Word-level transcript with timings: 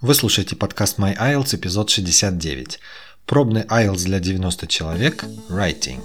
Вы 0.00 0.14
слушаете 0.14 0.54
подкаст 0.54 1.00
My 1.00 1.18
IELTS, 1.18 1.56
эпизод 1.56 1.90
69. 1.90 2.78
Пробный 3.26 3.62
IELTS 3.62 4.04
для 4.04 4.20
90 4.20 4.68
человек. 4.68 5.24
Writing. 5.48 6.00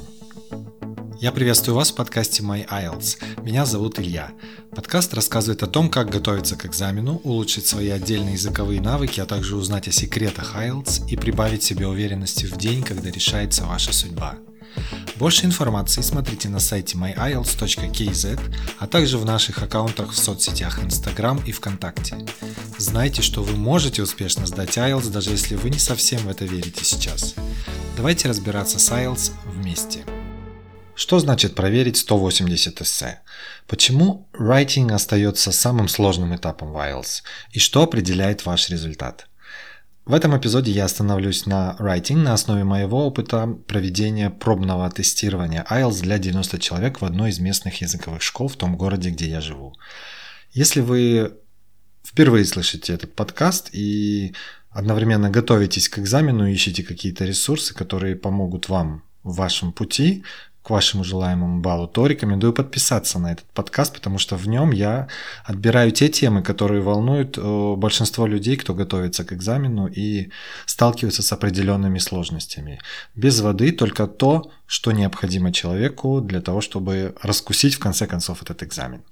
Я 1.21 1.31
приветствую 1.31 1.75
вас 1.75 1.91
в 1.91 1.95
подкасте 1.95 2.41
My 2.41 2.67
IELTS. 2.67 3.43
Меня 3.43 3.67
зовут 3.67 3.99
Илья. 3.99 4.31
Подкаст 4.75 5.13
рассказывает 5.13 5.61
о 5.61 5.67
том, 5.67 5.91
как 5.91 6.09
готовиться 6.09 6.55
к 6.55 6.65
экзамену, 6.65 7.21
улучшить 7.23 7.67
свои 7.67 7.89
отдельные 7.89 8.33
языковые 8.33 8.81
навыки, 8.81 9.19
а 9.19 9.27
также 9.27 9.55
узнать 9.55 9.87
о 9.87 9.91
секретах 9.91 10.55
IELTS 10.55 11.07
и 11.07 11.15
прибавить 11.15 11.61
себе 11.61 11.85
уверенности 11.85 12.47
в 12.47 12.57
день, 12.57 12.81
когда 12.81 13.11
решается 13.11 13.65
ваша 13.65 13.93
судьба. 13.93 14.37
Больше 15.15 15.45
информации 15.45 16.01
смотрите 16.01 16.49
на 16.49 16.59
сайте 16.59 16.97
myielts.kz, 16.97 18.39
а 18.79 18.87
также 18.87 19.17
в 19.17 19.25
наших 19.25 19.61
аккаунтах 19.61 20.11
в 20.11 20.17
соцсетях 20.17 20.83
Instagram 20.83 21.41
и 21.45 21.51
ВКонтакте. 21.51 22.17
Знайте, 22.77 23.21
что 23.21 23.43
вы 23.43 23.55
можете 23.55 24.01
успешно 24.01 24.45
сдать 24.45 24.77
IELTS, 24.77 25.11
даже 25.11 25.29
если 25.29 25.55
вы 25.55 25.69
не 25.69 25.79
совсем 25.79 26.21
в 26.21 26.29
это 26.29 26.45
верите 26.45 26.83
сейчас. 26.83 27.35
Давайте 27.95 28.27
разбираться 28.27 28.79
с 28.79 28.91
IELTS 28.91 29.31
вместе. 29.45 30.03
Что 30.95 31.19
значит 31.19 31.55
проверить 31.55 31.97
180 31.97 32.81
эссе? 32.81 33.21
Почему 33.67 34.27
writing 34.33 34.91
остается 34.91 35.51
самым 35.51 35.87
сложным 35.87 36.35
этапом 36.35 36.71
в 36.71 36.77
IELTS? 36.77 37.23
И 37.51 37.59
что 37.59 37.83
определяет 37.83 38.45
ваш 38.45 38.69
результат? 38.69 39.27
В 40.05 40.13
этом 40.13 40.37
эпизоде 40.37 40.69
я 40.71 40.83
остановлюсь 40.83 41.45
на 41.45 41.77
writing 41.79 42.17
на 42.17 42.33
основе 42.33 42.65
моего 42.65 43.07
опыта 43.07 43.47
проведения 43.67 44.29
пробного 44.29 44.89
тестирования 44.91 45.65
IELTS 45.69 46.01
для 46.01 46.17
90 46.17 46.59
человек 46.59 46.99
в 46.99 47.05
одной 47.05 47.29
из 47.29 47.39
местных 47.39 47.79
языковых 47.79 48.21
школ 48.21 48.49
в 48.49 48.57
том 48.57 48.75
городе, 48.75 49.11
где 49.11 49.29
я 49.29 49.39
живу. 49.39 49.73
Если 50.51 50.81
вы 50.81 51.37
впервые 52.05 52.43
слышите 52.43 52.91
этот 52.91 53.15
подкаст 53.15 53.69
и 53.71 54.35
одновременно 54.69 55.29
готовитесь 55.29 55.87
к 55.87 55.99
экзамену, 55.99 56.47
ищете 56.47 56.83
какие-то 56.83 57.23
ресурсы, 57.23 57.73
которые 57.73 58.17
помогут 58.17 58.67
вам 58.67 59.03
в 59.23 59.35
вашем 59.35 59.71
пути, 59.71 60.25
к 60.63 60.69
вашему 60.69 61.03
желаемому 61.03 61.59
баллу, 61.59 61.87
то 61.87 62.07
рекомендую 62.07 62.53
подписаться 62.53 63.19
на 63.19 63.33
этот 63.33 63.45
подкаст, 63.53 63.93
потому 63.93 64.17
что 64.17 64.37
в 64.37 64.47
нем 64.47 64.71
я 64.71 65.09
отбираю 65.43 65.91
те 65.91 66.07
темы, 66.07 66.41
которые 66.41 66.81
волнуют 66.81 67.37
э, 67.37 67.75
большинство 67.75 68.25
людей, 68.25 68.55
кто 68.55 68.73
готовится 68.73 69.25
к 69.25 69.33
экзамену 69.33 69.87
и 69.87 70.31
сталкивается 70.65 71.21
с 71.21 71.33
определенными 71.33 71.99
сложностями. 71.99 72.79
Без 73.13 73.41
воды 73.41 73.73
только 73.73 74.07
то, 74.07 74.51
что 74.65 74.93
необходимо 74.93 75.51
человеку 75.51 76.21
для 76.21 76.39
того, 76.39 76.61
чтобы 76.61 77.13
раскусить 77.21 77.75
в 77.75 77.79
конце 77.79 78.07
концов 78.07 78.41
этот 78.41 78.63
экзамен. 78.63 79.03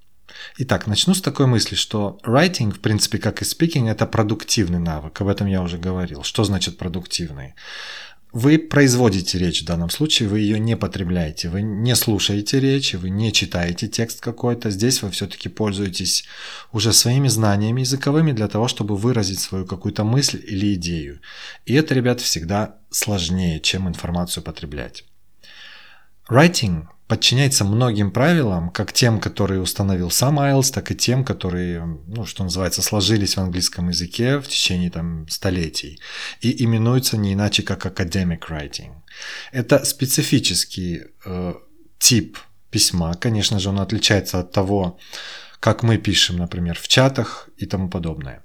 Итак, 0.57 0.87
начну 0.87 1.13
с 1.13 1.21
такой 1.21 1.45
мысли, 1.47 1.75
что 1.75 2.17
writing, 2.25 2.71
в 2.71 2.79
принципе, 2.79 3.17
как 3.17 3.41
и 3.41 3.45
speaking, 3.45 3.89
это 3.89 4.05
продуктивный 4.05 4.79
навык. 4.79 5.19
Об 5.21 5.27
этом 5.27 5.47
я 5.47 5.61
уже 5.61 5.77
говорил. 5.77 6.23
Что 6.23 6.43
значит 6.43 6.77
продуктивный? 6.77 7.55
Вы 8.33 8.57
производите 8.59 9.37
речь 9.37 9.61
в 9.61 9.65
данном 9.65 9.89
случае, 9.89 10.29
вы 10.29 10.39
ее 10.39 10.57
не 10.57 10.77
потребляете, 10.77 11.49
вы 11.49 11.61
не 11.61 11.95
слушаете 11.95 12.59
речь, 12.61 12.93
вы 12.93 13.09
не 13.09 13.33
читаете 13.33 13.87
текст 13.89 14.21
какой-то. 14.21 14.69
Здесь 14.69 15.01
вы 15.01 15.11
все-таки 15.11 15.49
пользуетесь 15.49 16.23
уже 16.71 16.93
своими 16.93 17.27
знаниями 17.27 17.81
языковыми 17.81 18.31
для 18.31 18.47
того, 18.47 18.69
чтобы 18.69 18.95
выразить 18.95 19.39
свою 19.39 19.65
какую-то 19.65 20.05
мысль 20.05 20.41
или 20.47 20.75
идею. 20.75 21.19
И 21.65 21.73
это, 21.73 21.93
ребят, 21.93 22.21
всегда 22.21 22.77
сложнее, 22.89 23.59
чем 23.59 23.89
информацию 23.89 24.43
потреблять. 24.43 25.03
Writing 26.29 26.85
подчиняется 27.11 27.65
многим 27.65 28.09
правилам, 28.09 28.69
как 28.69 28.93
тем, 28.93 29.19
которые 29.19 29.59
установил 29.59 30.09
сам 30.09 30.39
IELTS, 30.39 30.71
так 30.73 30.91
и 30.91 30.95
тем, 30.95 31.25
которые, 31.25 31.85
ну, 32.07 32.25
что 32.25 32.43
называется, 32.43 32.81
сложились 32.81 33.35
в 33.35 33.41
английском 33.41 33.89
языке 33.89 34.37
в 34.37 34.47
течение 34.47 34.89
там, 34.89 35.27
столетий 35.27 35.99
и 36.39 36.63
именуются 36.63 37.17
не 37.17 37.33
иначе, 37.33 37.63
как 37.63 37.85
academic 37.85 38.49
writing. 38.49 38.93
Это 39.51 39.83
специфический 39.83 41.01
э, 41.25 41.53
тип 41.99 42.37
письма, 42.69 43.13
конечно 43.15 43.59
же, 43.59 43.69
он 43.69 43.79
отличается 43.81 44.39
от 44.39 44.53
того, 44.53 44.97
как 45.59 45.83
мы 45.83 45.97
пишем, 45.97 46.37
например, 46.37 46.79
в 46.79 46.87
чатах 46.87 47.49
и 47.57 47.65
тому 47.65 47.89
подобное. 47.89 48.41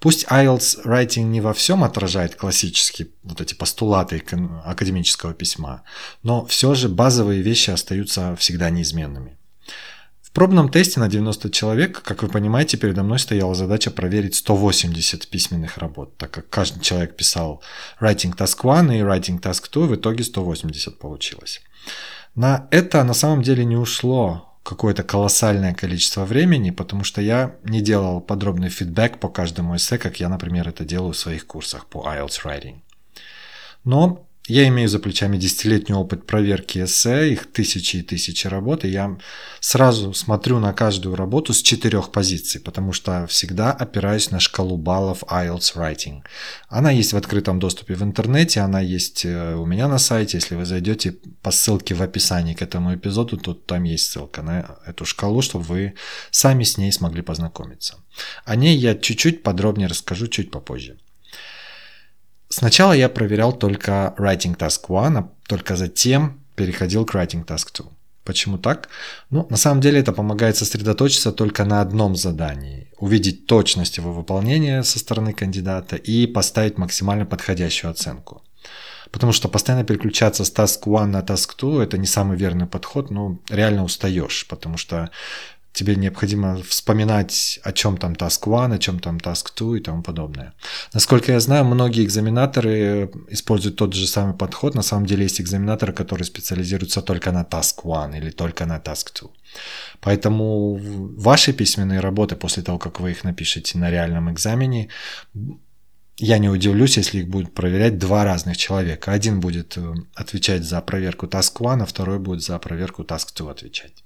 Пусть 0.00 0.26
IELTS 0.26 0.84
writing 0.84 1.24
не 1.24 1.40
во 1.40 1.52
всем 1.52 1.84
отражает 1.84 2.36
классические 2.36 3.08
вот 3.22 3.40
эти 3.40 3.54
постулаты 3.54 4.22
академического 4.64 5.34
письма, 5.34 5.82
но 6.22 6.46
все 6.46 6.74
же 6.74 6.88
базовые 6.88 7.42
вещи 7.42 7.70
остаются 7.70 8.36
всегда 8.36 8.70
неизменными. 8.70 9.36
В 10.22 10.32
пробном 10.32 10.68
тесте 10.68 11.00
на 11.00 11.08
90 11.08 11.50
человек, 11.50 12.02
как 12.02 12.22
вы 12.22 12.28
понимаете, 12.28 12.76
передо 12.76 13.02
мной 13.02 13.18
стояла 13.18 13.54
задача 13.54 13.90
проверить 13.90 14.34
180 14.36 15.26
письменных 15.28 15.78
работ, 15.78 16.16
так 16.16 16.30
как 16.30 16.48
каждый 16.50 16.80
человек 16.80 17.16
писал 17.16 17.62
Writing 18.00 18.36
Task 18.36 18.58
1 18.62 18.92
и 18.92 19.00
Writing 19.00 19.40
Task 19.40 19.64
2, 19.72 19.86
в 19.86 19.94
итоге 19.96 20.22
180 20.22 20.98
получилось. 20.98 21.60
На 22.34 22.68
это 22.70 23.02
на 23.04 23.14
самом 23.14 23.42
деле 23.42 23.64
не 23.64 23.76
ушло 23.76 24.47
какое-то 24.68 25.02
колоссальное 25.02 25.72
количество 25.72 26.26
времени, 26.26 26.70
потому 26.70 27.02
что 27.02 27.22
я 27.22 27.56
не 27.64 27.80
делал 27.80 28.20
подробный 28.20 28.68
фидбэк 28.68 29.18
по 29.18 29.30
каждому 29.30 29.74
эссе, 29.74 29.96
как 29.96 30.20
я, 30.20 30.28
например, 30.28 30.68
это 30.68 30.84
делаю 30.84 31.12
в 31.12 31.16
своих 31.16 31.46
курсах 31.46 31.86
по 31.86 32.06
IELTS 32.06 32.44
Writing. 32.44 32.76
Но 33.84 34.27
я 34.48 34.66
имею 34.68 34.88
за 34.88 34.98
плечами 34.98 35.36
десятилетний 35.36 35.94
опыт 35.94 36.26
проверки 36.26 36.82
эссе, 36.82 37.30
их 37.30 37.52
тысячи 37.52 37.96
и 37.96 38.02
тысячи 38.02 38.46
работ, 38.46 38.84
и 38.84 38.88
я 38.88 39.18
сразу 39.60 40.14
смотрю 40.14 40.58
на 40.58 40.72
каждую 40.72 41.16
работу 41.16 41.52
с 41.52 41.62
четырех 41.62 42.10
позиций, 42.10 42.60
потому 42.60 42.92
что 42.92 43.26
всегда 43.26 43.72
опираюсь 43.72 44.30
на 44.30 44.40
шкалу 44.40 44.78
баллов 44.78 45.22
IELTS 45.24 45.76
Writing. 45.76 46.22
Она 46.68 46.90
есть 46.90 47.12
в 47.12 47.16
открытом 47.16 47.58
доступе 47.58 47.94
в 47.94 48.02
интернете, 48.02 48.60
она 48.60 48.80
есть 48.80 49.24
э, 49.26 49.54
у 49.54 49.66
меня 49.66 49.86
на 49.86 49.98
сайте. 49.98 50.38
Если 50.38 50.54
вы 50.54 50.64
зайдете 50.64 51.12
по 51.42 51.50
ссылке 51.50 51.94
в 51.94 52.02
описании 52.02 52.54
к 52.54 52.62
этому 52.62 52.94
эпизоду, 52.94 53.36
то 53.36 53.52
там 53.54 53.84
есть 53.84 54.10
ссылка 54.10 54.42
на 54.42 54.78
эту 54.86 55.04
шкалу, 55.04 55.42
чтобы 55.42 55.64
вы 55.64 55.94
сами 56.30 56.64
с 56.64 56.78
ней 56.78 56.90
смогли 56.90 57.22
познакомиться. 57.22 57.96
О 58.44 58.56
ней 58.56 58.76
я 58.76 58.94
чуть-чуть 58.94 59.42
подробнее 59.42 59.88
расскажу 59.88 60.26
чуть 60.26 60.50
попозже. 60.50 60.96
Сначала 62.48 62.92
я 62.92 63.08
проверял 63.08 63.52
только 63.52 64.14
Writing 64.18 64.56
Task 64.56 64.80
1, 64.88 65.16
а 65.16 65.28
только 65.46 65.76
затем 65.76 66.40
переходил 66.54 67.04
к 67.04 67.14
Writing 67.14 67.44
Task 67.44 67.68
2. 67.74 67.86
Почему 68.24 68.58
так? 68.58 68.88
Ну, 69.30 69.46
на 69.50 69.56
самом 69.56 69.80
деле 69.80 70.00
это 70.00 70.12
помогает 70.12 70.56
сосредоточиться 70.56 71.32
только 71.32 71.64
на 71.64 71.80
одном 71.80 72.14
задании, 72.16 72.88
увидеть 72.98 73.46
точность 73.46 73.96
его 73.96 74.12
выполнения 74.12 74.82
со 74.82 74.98
стороны 74.98 75.32
кандидата 75.32 75.96
и 75.96 76.26
поставить 76.26 76.78
максимально 76.78 77.24
подходящую 77.26 77.90
оценку. 77.90 78.42
Потому 79.10 79.32
что 79.32 79.48
постоянно 79.48 79.84
переключаться 79.84 80.44
с 80.44 80.52
Task 80.52 80.80
1 80.84 81.10
на 81.10 81.20
Task 81.20 81.50
2 81.58 81.84
это 81.84 81.96
не 81.96 82.06
самый 82.06 82.36
верный 82.36 82.66
подход, 82.66 83.10
ну, 83.10 83.40
реально 83.48 83.84
устаешь, 83.84 84.46
потому 84.46 84.76
что 84.76 85.10
тебе 85.78 85.96
необходимо 85.96 86.56
вспоминать, 86.62 87.60
о 87.62 87.72
чем 87.72 87.96
там 87.96 88.12
Task 88.14 88.64
1, 88.64 88.72
о 88.72 88.78
чем 88.78 88.98
там 88.98 89.18
Task 89.18 89.46
2 89.56 89.76
и 89.76 89.80
тому 89.80 90.02
подобное. 90.02 90.52
Насколько 90.94 91.32
я 91.32 91.40
знаю, 91.40 91.64
многие 91.64 92.04
экзаменаторы 92.04 93.10
используют 93.30 93.76
тот 93.76 93.94
же 93.94 94.06
самый 94.06 94.34
подход. 94.34 94.74
На 94.74 94.82
самом 94.82 95.06
деле 95.06 95.22
есть 95.22 95.40
экзаменаторы, 95.40 95.92
которые 95.92 96.24
специализируются 96.24 97.02
только 97.02 97.32
на 97.32 97.44
Task 97.44 97.80
1 97.84 98.22
или 98.22 98.30
только 98.30 98.66
на 98.66 98.78
Task 98.78 99.20
2. 99.20 99.30
Поэтому 100.00 100.78
ваши 101.22 101.52
письменные 101.52 102.00
работы, 102.00 102.36
после 102.36 102.62
того, 102.62 102.78
как 102.78 103.00
вы 103.00 103.10
их 103.10 103.24
напишете 103.24 103.78
на 103.78 103.90
реальном 103.90 104.30
экзамене, 104.30 104.88
я 106.20 106.38
не 106.38 106.48
удивлюсь, 106.48 106.98
если 106.98 107.20
их 107.20 107.28
будут 107.28 107.54
проверять 107.54 107.98
два 107.98 108.24
разных 108.24 108.56
человека. 108.56 109.12
Один 109.12 109.38
будет 109.40 109.78
э, 109.78 109.94
отвечать 110.14 110.64
за 110.64 110.80
проверку 110.80 111.26
Task 111.26 111.52
1, 111.60 111.82
а 111.82 111.86
второй 111.86 112.18
будет 112.18 112.42
за 112.42 112.58
проверку 112.58 113.04
Task 113.04 113.28
2 113.36 113.50
отвечать. 113.50 114.02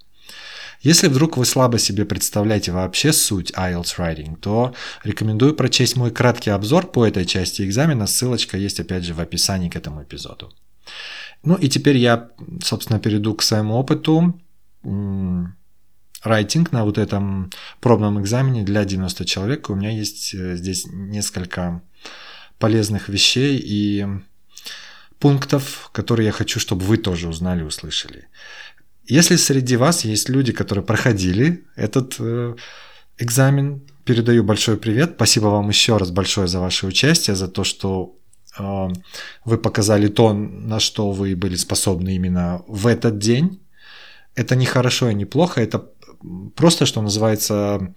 Если 0.83 1.07
вдруг 1.07 1.37
вы 1.37 1.45
слабо 1.45 1.79
себе 1.79 2.05
представляете 2.05 2.73
вообще 2.73 3.13
суть 3.13 3.53
IELTS 3.53 3.97
Writing, 3.99 4.37
то 4.37 4.75
рекомендую 5.05 5.55
прочесть 5.55 5.97
мой 5.97 6.11
краткий 6.11 6.51
обзор 6.51 6.91
по 6.91 7.07
этой 7.07 7.25
части 7.25 7.63
экзамена. 7.63 8.07
Ссылочка 8.07 8.57
есть 8.57 8.81
опять 8.81 9.05
же 9.05 9.15
в 9.15 9.21
описании 9.21 9.69
к 9.69 9.77
этому 9.77 10.03
эпизоду. 10.03 10.53
Ну 11.45 11.55
и 11.55 11.69
теперь 11.69 11.97
я, 11.99 12.31
собственно, 12.63 12.99
перейду 12.99 13.35
к 13.35 13.43
своему 13.43 13.75
опыту. 13.75 14.41
Writing 14.83 16.69
на 16.73 16.85
вот 16.85 16.99
этом 16.99 17.51
пробном 17.81 18.21
экзамене 18.21 18.63
для 18.63 18.85
90 18.85 19.25
человек. 19.25 19.71
У 19.71 19.75
меня 19.75 19.91
есть 19.91 20.35
э, 20.35 20.57
здесь 20.57 20.87
несколько 20.87 21.83
полезных 22.59 23.09
вещей 23.09 23.61
и 23.63 24.07
пунктов, 25.19 25.91
которые 25.93 26.27
я 26.27 26.33
хочу, 26.33 26.59
чтобы 26.59 26.85
вы 26.85 26.97
тоже 26.97 27.29
узнали, 27.29 27.63
услышали. 27.63 28.29
Если 29.05 29.37
среди 29.37 29.77
вас 29.77 30.05
есть 30.05 30.29
люди, 30.29 30.53
которые 30.53 30.85
проходили 30.85 31.65
этот 31.77 32.17
э, 32.19 32.55
экзамен, 33.19 33.83
передаю 34.05 34.45
большой 34.45 34.77
привет. 34.77 35.13
Спасибо 35.17 35.47
вам 35.47 35.69
еще 35.69 35.97
раз 35.97 36.11
большое 36.11 36.47
за 36.47 36.61
ваше 36.61 36.87
участие, 36.87 37.37
за 37.37 37.49
то, 37.49 37.65
что 37.65 38.17
э, 38.59 38.89
вы 39.45 39.59
показали 39.59 40.09
то, 40.09 40.33
на 40.33 40.81
что 40.81 41.11
вы 41.11 41.35
были 41.37 41.57
способны 41.57 42.15
именно 42.15 42.63
в 42.67 42.87
этот 42.87 43.19
день. 43.19 43.61
Это 44.35 44.57
не 44.57 44.67
хорошо 44.67 45.11
и 45.11 45.15
не 45.15 45.25
плохо, 45.25 45.61
это 45.61 45.91
просто, 46.55 46.87
что 46.87 47.03
называется, 47.03 47.95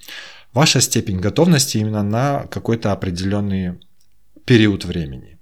ваша 0.54 0.81
степень 0.81 1.19
готовности 1.19 1.78
именно 1.78 2.04
на 2.04 2.48
какой-то 2.48 2.92
определенный 2.92 3.80
период 4.46 4.86
времени. 4.86 5.40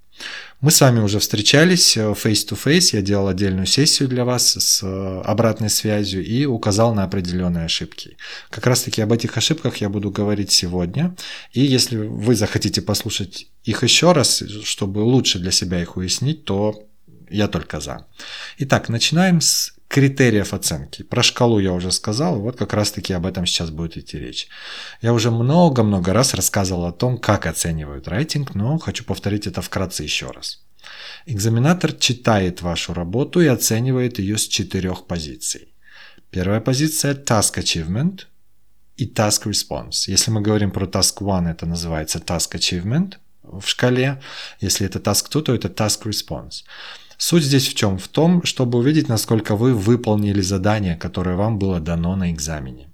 Мы 0.64 0.70
с 0.70 0.80
вами 0.80 1.00
уже 1.00 1.18
встречались 1.18 1.94
э, 1.94 2.00
face-to-face, 2.00 2.96
я 2.96 3.02
делал 3.02 3.28
отдельную 3.28 3.66
сессию 3.66 4.08
для 4.08 4.24
вас 4.24 4.56
с 4.56 4.82
э, 4.82 5.20
обратной 5.22 5.68
связью 5.68 6.24
и 6.24 6.46
указал 6.46 6.94
на 6.94 7.04
определенные 7.04 7.66
ошибки. 7.66 8.16
Как 8.48 8.66
раз 8.66 8.80
таки 8.80 9.02
об 9.02 9.12
этих 9.12 9.36
ошибках 9.36 9.76
я 9.82 9.90
буду 9.90 10.10
говорить 10.10 10.52
сегодня. 10.52 11.14
И 11.52 11.60
если 11.60 11.98
вы 11.98 12.34
захотите 12.34 12.80
послушать 12.80 13.48
их 13.62 13.82
еще 13.82 14.12
раз, 14.12 14.42
чтобы 14.62 15.00
лучше 15.00 15.38
для 15.38 15.50
себя 15.50 15.82
их 15.82 15.98
уяснить, 15.98 16.46
то 16.46 16.88
я 17.28 17.46
только 17.48 17.80
за. 17.80 18.06
Итак, 18.56 18.88
начинаем 18.88 19.42
с 19.42 19.74
критериев 19.94 20.52
оценки. 20.52 21.04
Про 21.04 21.22
шкалу 21.22 21.60
я 21.60 21.72
уже 21.72 21.92
сказал, 21.92 22.40
вот 22.40 22.56
как 22.56 22.72
раз-таки 22.72 23.12
об 23.12 23.26
этом 23.26 23.46
сейчас 23.46 23.70
будет 23.70 23.96
идти 23.96 24.18
речь. 24.18 24.48
Я 25.02 25.12
уже 25.12 25.30
много-много 25.30 26.12
раз 26.12 26.34
рассказывал 26.34 26.86
о 26.86 26.92
том, 26.92 27.16
как 27.16 27.46
оценивают 27.46 28.08
рейтинг, 28.08 28.56
но 28.56 28.76
хочу 28.78 29.04
повторить 29.04 29.46
это 29.46 29.62
вкратце 29.62 30.02
еще 30.02 30.32
раз. 30.32 30.64
Экзаменатор 31.26 31.92
читает 31.92 32.60
вашу 32.60 32.92
работу 32.92 33.40
и 33.40 33.46
оценивает 33.46 34.18
ее 34.18 34.36
с 34.36 34.48
четырех 34.48 35.06
позиций. 35.06 35.72
Первая 36.30 36.60
позиция– 36.60 37.14
Task 37.28 37.56
Achievement 37.56 38.22
и 38.96 39.06
Task 39.06 39.44
Response. 39.44 40.08
Если 40.08 40.32
мы 40.32 40.40
говорим 40.40 40.72
про 40.72 40.86
Task 40.86 41.18
1, 41.20 41.46
это 41.46 41.66
называется 41.66 42.18
Task 42.18 42.56
Achievement 42.56 43.12
в 43.44 43.64
шкале. 43.64 44.20
Если 44.58 44.86
это 44.86 44.98
Task 44.98 45.30
2, 45.30 45.42
то 45.42 45.54
это 45.54 45.68
Task 45.68 46.02
Response. 46.02 46.64
Суть 47.18 47.44
здесь 47.44 47.68
в 47.68 47.74
чем? 47.74 47.98
В 47.98 48.08
том, 48.08 48.44
чтобы 48.44 48.78
увидеть, 48.78 49.08
насколько 49.08 49.56
вы 49.56 49.74
выполнили 49.74 50.40
задание, 50.40 50.96
которое 50.96 51.36
вам 51.36 51.58
было 51.58 51.80
дано 51.80 52.16
на 52.16 52.30
экзамене. 52.30 52.88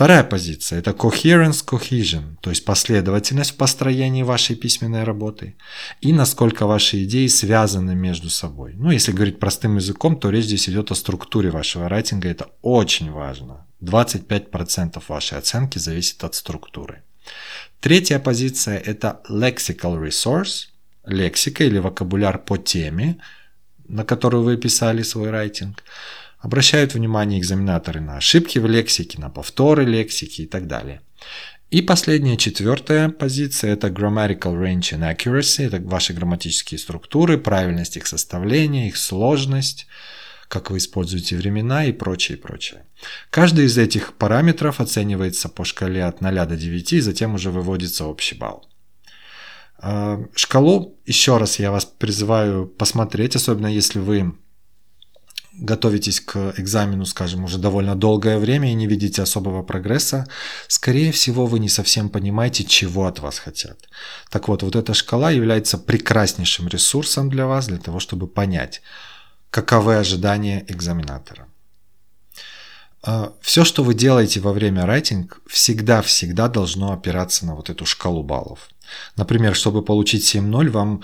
Вторая 0.00 0.24
позиция– 0.24 0.78
это 0.80 0.92
coherence, 0.92 1.62
cohesion, 1.62 2.36
то 2.40 2.48
есть 2.48 2.64
последовательность 2.64 3.50
в 3.50 3.56
построении 3.56 4.22
вашей 4.22 4.56
письменной 4.56 5.04
работы 5.04 5.56
и 6.00 6.14
насколько 6.14 6.66
ваши 6.66 7.04
идеи 7.04 7.26
связаны 7.26 7.94
между 7.94 8.30
собой. 8.30 8.72
Ну, 8.78 8.90
если 8.90 9.12
говорить 9.12 9.38
простым 9.38 9.76
языком, 9.76 10.18
то 10.18 10.30
речь 10.30 10.46
здесь 10.46 10.70
идет 10.70 10.90
о 10.90 10.94
структуре 10.94 11.50
вашего 11.50 11.86
райтинга, 11.86 12.30
это 12.30 12.48
очень 12.62 13.10
важно. 13.10 13.66
25% 13.82 15.02
вашей 15.06 15.36
оценки 15.36 15.78
зависит 15.78 16.24
от 16.24 16.34
структуры. 16.34 17.02
Третья 17.80 18.18
позиция– 18.20 18.78
это 18.86 19.20
lexical 19.28 20.02
resource, 20.02 20.69
лексика 21.12 21.64
или 21.64 21.78
вокабуляр 21.78 22.38
по 22.38 22.56
теме, 22.56 23.18
на 23.88 24.04
которую 24.04 24.44
вы 24.44 24.56
писали 24.56 25.02
свой 25.02 25.30
райтинг, 25.30 25.82
обращают 26.38 26.94
внимание 26.94 27.38
экзаменаторы 27.38 28.00
на 28.00 28.16
ошибки 28.16 28.58
в 28.58 28.66
лексике, 28.66 29.20
на 29.20 29.30
повторы 29.30 29.84
лексики 29.84 30.42
и 30.42 30.46
так 30.46 30.66
далее. 30.66 31.00
И 31.70 31.82
последняя, 31.82 32.36
четвертая 32.36 33.10
позиция– 33.10 33.72
это 33.74 33.88
grammatical 33.88 34.56
range 34.56 34.92
and 34.92 35.16
accuracy, 35.16 35.66
это 35.66 35.80
ваши 35.80 36.12
грамматические 36.12 36.78
структуры, 36.78 37.38
правильность 37.38 37.96
их 37.96 38.08
составления, 38.08 38.88
их 38.88 38.96
сложность, 38.96 39.86
как 40.48 40.70
вы 40.70 40.78
используете 40.78 41.36
времена 41.36 41.84
и 41.84 41.92
прочее, 41.92 42.38
прочее. 42.38 42.86
Каждый 43.30 43.66
из 43.66 43.78
этих 43.78 44.14
параметров 44.14 44.80
оценивается 44.80 45.48
по 45.48 45.64
шкале 45.64 46.04
от 46.04 46.20
0 46.20 46.34
до 46.46 46.56
9, 46.56 46.92
и 46.92 47.00
затем 47.00 47.34
уже 47.34 47.52
выводится 47.52 48.04
общий 48.06 48.34
балл. 48.34 48.69
А, 49.82 50.20
шкалу, 50.34 50.98
еще 51.06 51.38
раз 51.38 51.58
я 51.58 51.70
вас 51.70 51.84
призываю 51.84 52.66
посмотреть, 52.66 53.36
особенно 53.36 53.66
если 53.66 53.98
вы 53.98 54.34
готовитесь 55.52 56.20
к 56.20 56.54
экзамену, 56.56 57.04
скажем, 57.04 57.44
уже 57.44 57.58
довольно 57.58 57.94
долгое 57.94 58.38
время 58.38 58.70
и 58.70 58.74
не 58.74 58.86
видите 58.86 59.22
особого 59.22 59.62
прогресса, 59.62 60.26
скорее 60.68 61.12
всего, 61.12 61.46
вы 61.46 61.58
не 61.58 61.68
совсем 61.68 62.08
понимаете, 62.08 62.64
чего 62.64 63.06
от 63.06 63.20
вас 63.20 63.38
хотят. 63.38 63.78
Так 64.30 64.48
вот, 64.48 64.62
вот 64.62 64.76
эта 64.76 64.94
шкала 64.94 65.30
является 65.30 65.78
прекраснейшим 65.78 66.68
ресурсом 66.68 67.30
для 67.30 67.46
вас, 67.46 67.66
для 67.66 67.78
того, 67.78 68.00
чтобы 68.00 68.26
понять, 68.26 68.82
каковы 69.50 69.96
ожидания 69.96 70.64
экзаменатора. 70.68 71.46
А, 73.02 73.32
Все, 73.40 73.64
что 73.64 73.82
вы 73.82 73.94
делаете 73.94 74.40
во 74.40 74.52
время 74.52 74.86
райтинг, 74.86 75.40
всегда-всегда 75.46 76.48
должно 76.48 76.92
опираться 76.92 77.46
на 77.46 77.54
вот 77.54 77.70
эту 77.70 77.86
шкалу 77.86 78.22
баллов. 78.22 78.68
Например, 79.16 79.54
чтобы 79.54 79.82
получить 79.82 80.34
7.0, 80.34 80.70
вам 80.70 81.02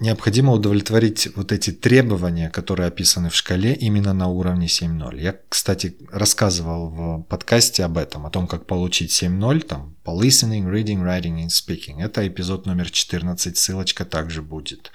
необходимо 0.00 0.52
удовлетворить 0.52 1.28
вот 1.36 1.52
эти 1.52 1.70
требования, 1.70 2.50
которые 2.50 2.88
описаны 2.88 3.30
в 3.30 3.34
шкале 3.34 3.74
именно 3.74 4.12
на 4.12 4.28
уровне 4.28 4.66
7.0. 4.66 5.20
Я, 5.20 5.36
кстати, 5.48 5.96
рассказывал 6.10 6.88
в 6.88 7.22
подкасте 7.24 7.84
об 7.84 7.98
этом, 7.98 8.26
о 8.26 8.30
том, 8.30 8.46
как 8.46 8.66
получить 8.66 9.10
7.0 9.10 9.60
там, 9.60 9.96
по 10.02 10.10
listening, 10.10 10.70
reading, 10.70 11.02
writing 11.02 11.44
and 11.44 11.48
speaking. 11.48 12.02
Это 12.02 12.26
эпизод 12.26 12.66
номер 12.66 12.90
14, 12.90 13.56
ссылочка 13.56 14.04
также 14.04 14.42
будет. 14.42 14.90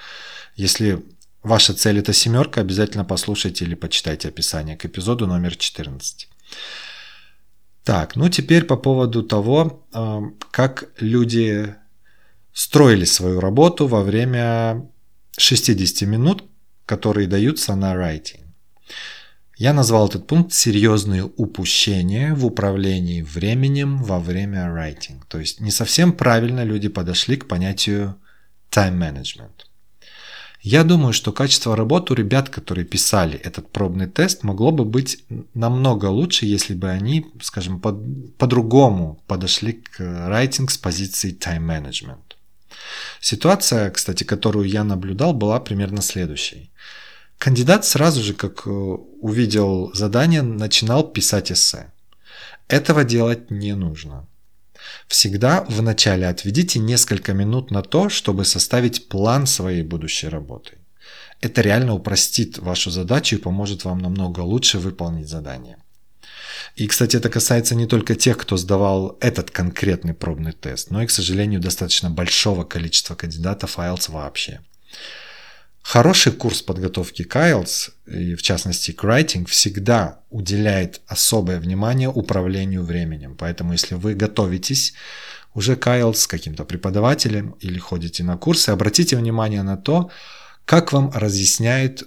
Если 0.56 1.04
ваша 1.44 1.74
цель 1.74 2.00
это 2.00 2.14
семерка, 2.14 2.62
обязательно 2.62 3.06
послушайте 3.06 3.66
или 3.66 3.76
почитайте 3.76 4.28
описание 4.28 4.76
к 4.76 4.86
эпизоду 4.86 5.28
номер 5.28 5.56
14. 5.56 6.28
Так, 7.84 8.16
ну 8.16 8.30
теперь 8.30 8.66
по 8.66 8.76
поводу 8.76 9.24
того, 9.24 9.86
э, 9.94 10.20
как 10.52 10.90
люди 11.00 11.76
строили 12.60 13.06
свою 13.06 13.40
работу 13.40 13.88
во 13.88 14.04
время 14.04 14.86
60 15.38 16.06
минут, 16.10 16.44
которые 16.86 17.26
даются 17.26 17.74
на 17.76 17.96
writing. 17.96 18.48
Я 19.56 19.72
назвал 19.72 20.10
этот 20.10 20.28
пункт 20.28 20.52
«серьезные 20.52 21.24
упущения 21.24 22.34
в 22.34 22.46
управлении 22.46 23.22
временем 23.22 24.04
во 24.04 24.20
время 24.20 24.68
writing». 24.68 25.22
То 25.30 25.40
есть 25.40 25.62
не 25.62 25.72
совсем 25.72 26.12
правильно 26.12 26.66
люди 26.66 26.90
подошли 26.90 27.38
к 27.38 27.48
понятию 27.48 28.16
time 28.72 28.98
management. 29.00 29.66
Я 30.62 30.84
думаю, 30.84 31.14
что 31.14 31.32
качество 31.32 31.78
работы 31.78 32.12
у 32.12 32.16
ребят, 32.18 32.50
которые 32.50 32.84
писали 32.84 33.40
этот 33.40 33.72
пробный 33.72 34.08
тест, 34.08 34.44
могло 34.44 34.74
бы 34.74 34.84
быть 34.84 35.24
намного 35.54 36.08
лучше, 36.08 36.46
если 36.46 36.74
бы 36.74 36.90
они, 36.90 37.26
скажем, 37.42 37.80
под, 37.80 38.36
по-другому 38.38 39.24
подошли 39.28 39.72
к 39.72 40.02
writing 40.02 40.70
с 40.70 40.78
позиции 40.78 41.34
time 41.34 41.66
management. 41.66 42.29
Ситуация, 43.20 43.92
кстати, 43.92 44.24
которую 44.24 44.68
я 44.68 44.84
наблюдал, 44.84 45.34
была 45.34 45.60
примерно 45.60 46.02
следующей. 46.02 46.72
Кандидат 47.38 47.86
сразу 47.86 48.22
же, 48.22 48.34
как 48.34 48.68
э, 48.68 48.70
увидел 48.70 49.92
задание, 49.94 50.42
начинал 50.42 51.04
писать 51.04 51.52
эссе. 51.52 51.92
Этого 52.68 53.04
делать 53.04 53.50
не 53.50 53.74
нужно. 53.76 54.28
Всегда 55.08 55.66
вначале 55.70 56.28
отведите 56.28 56.80
несколько 56.80 57.34
минут 57.34 57.72
на 57.72 57.82
то, 57.82 58.10
чтобы 58.10 58.46
составить 58.46 59.08
план 59.08 59.48
своей 59.48 59.84
будущей 59.84 60.28
работы. 60.28 60.78
Это 61.42 61.62
реально 61.62 61.94
упростит 61.94 62.58
вашу 62.58 62.92
задачу 62.92 63.36
и 63.36 63.40
поможет 63.40 63.86
вам 63.86 64.00
намного 64.00 64.42
лучше 64.42 64.78
выполнить 64.78 65.30
задание. 65.30 65.78
И, 66.76 66.88
кстати, 66.88 67.18
это 67.18 67.30
касается 67.30 67.76
не 67.76 67.88
только 67.88 68.16
тех, 68.16 68.38
кто 68.38 68.58
сдавал 68.58 69.18
этот 69.22 69.52
конкретный 69.52 70.14
пробный 70.14 70.54
тест, 70.54 70.92
но 70.92 71.02
и, 71.02 71.06
к 71.06 71.12
сожалению, 71.12 71.60
достаточно 71.60 72.10
большого 72.10 72.64
количества 72.64 73.16
кандидатов 73.16 73.78
IELTS 73.78 74.12
вообще. 74.12 74.62
Хороший 75.82 76.34
курс 76.34 76.62
подготовки 76.62 77.24
к 77.24 77.36
IELTS, 77.36 77.92
и 78.06 78.36
в 78.36 78.42
частности 78.42 78.92
к 78.92 79.04
writing, 79.04 79.46
всегда 79.46 80.20
уделяет 80.30 81.02
особое 81.08 81.60
внимание 81.60 82.10
управлению 82.10 82.84
временем. 82.84 83.36
Поэтому 83.36 83.72
если 83.72 83.96
вы 83.96 84.14
готовитесь 84.14 84.94
уже 85.54 85.76
к 85.76 85.88
IELTS 85.88 86.16
с 86.16 86.28
каким-то 86.28 86.64
преподавателем 86.66 87.56
или 87.60 87.80
ходите 87.80 88.24
на 88.24 88.38
курсы, 88.38 88.70
обратите 88.70 89.16
внимание 89.16 89.64
на 89.64 89.78
то, 89.78 90.12
как 90.66 90.94
вам 90.94 91.12
разъясняет 91.12 92.04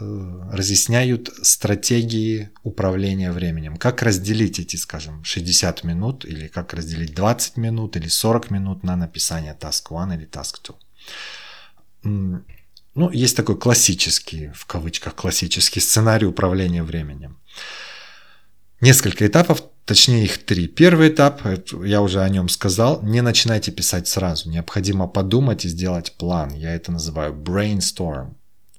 разъясняют 0.00 1.30
стратегии 1.42 2.50
управления 2.62 3.32
временем. 3.32 3.76
Как 3.76 4.02
разделить 4.02 4.58
эти, 4.60 4.76
скажем, 4.76 5.24
60 5.24 5.84
минут, 5.84 6.24
или 6.24 6.48
как 6.48 6.74
разделить 6.74 7.14
20 7.14 7.56
минут, 7.56 7.96
или 7.96 8.08
40 8.08 8.50
минут 8.50 8.82
на 8.84 8.96
написание 8.96 9.56
Task 9.58 9.86
1 9.90 10.18
или 10.18 10.28
Task 10.28 10.56
2. 12.02 12.42
Ну, 12.94 13.10
есть 13.10 13.36
такой 13.36 13.56
классический, 13.56 14.50
в 14.54 14.66
кавычках, 14.66 15.14
классический 15.14 15.80
сценарий 15.80 16.26
управления 16.26 16.82
временем. 16.82 17.38
Несколько 18.80 19.26
этапов, 19.26 19.62
точнее 19.84 20.24
их 20.24 20.44
три. 20.44 20.68
Первый 20.68 21.08
этап, 21.08 21.42
я 21.84 22.00
уже 22.00 22.22
о 22.22 22.28
нем 22.28 22.48
сказал, 22.48 23.02
не 23.02 23.20
начинайте 23.22 23.72
писать 23.72 24.08
сразу. 24.08 24.50
Необходимо 24.50 25.08
подумать 25.08 25.64
и 25.64 25.68
сделать 25.68 26.12
план. 26.16 26.54
Я 26.54 26.74
это 26.74 26.92
называю 26.92 27.34
brainstorm. 27.34 28.34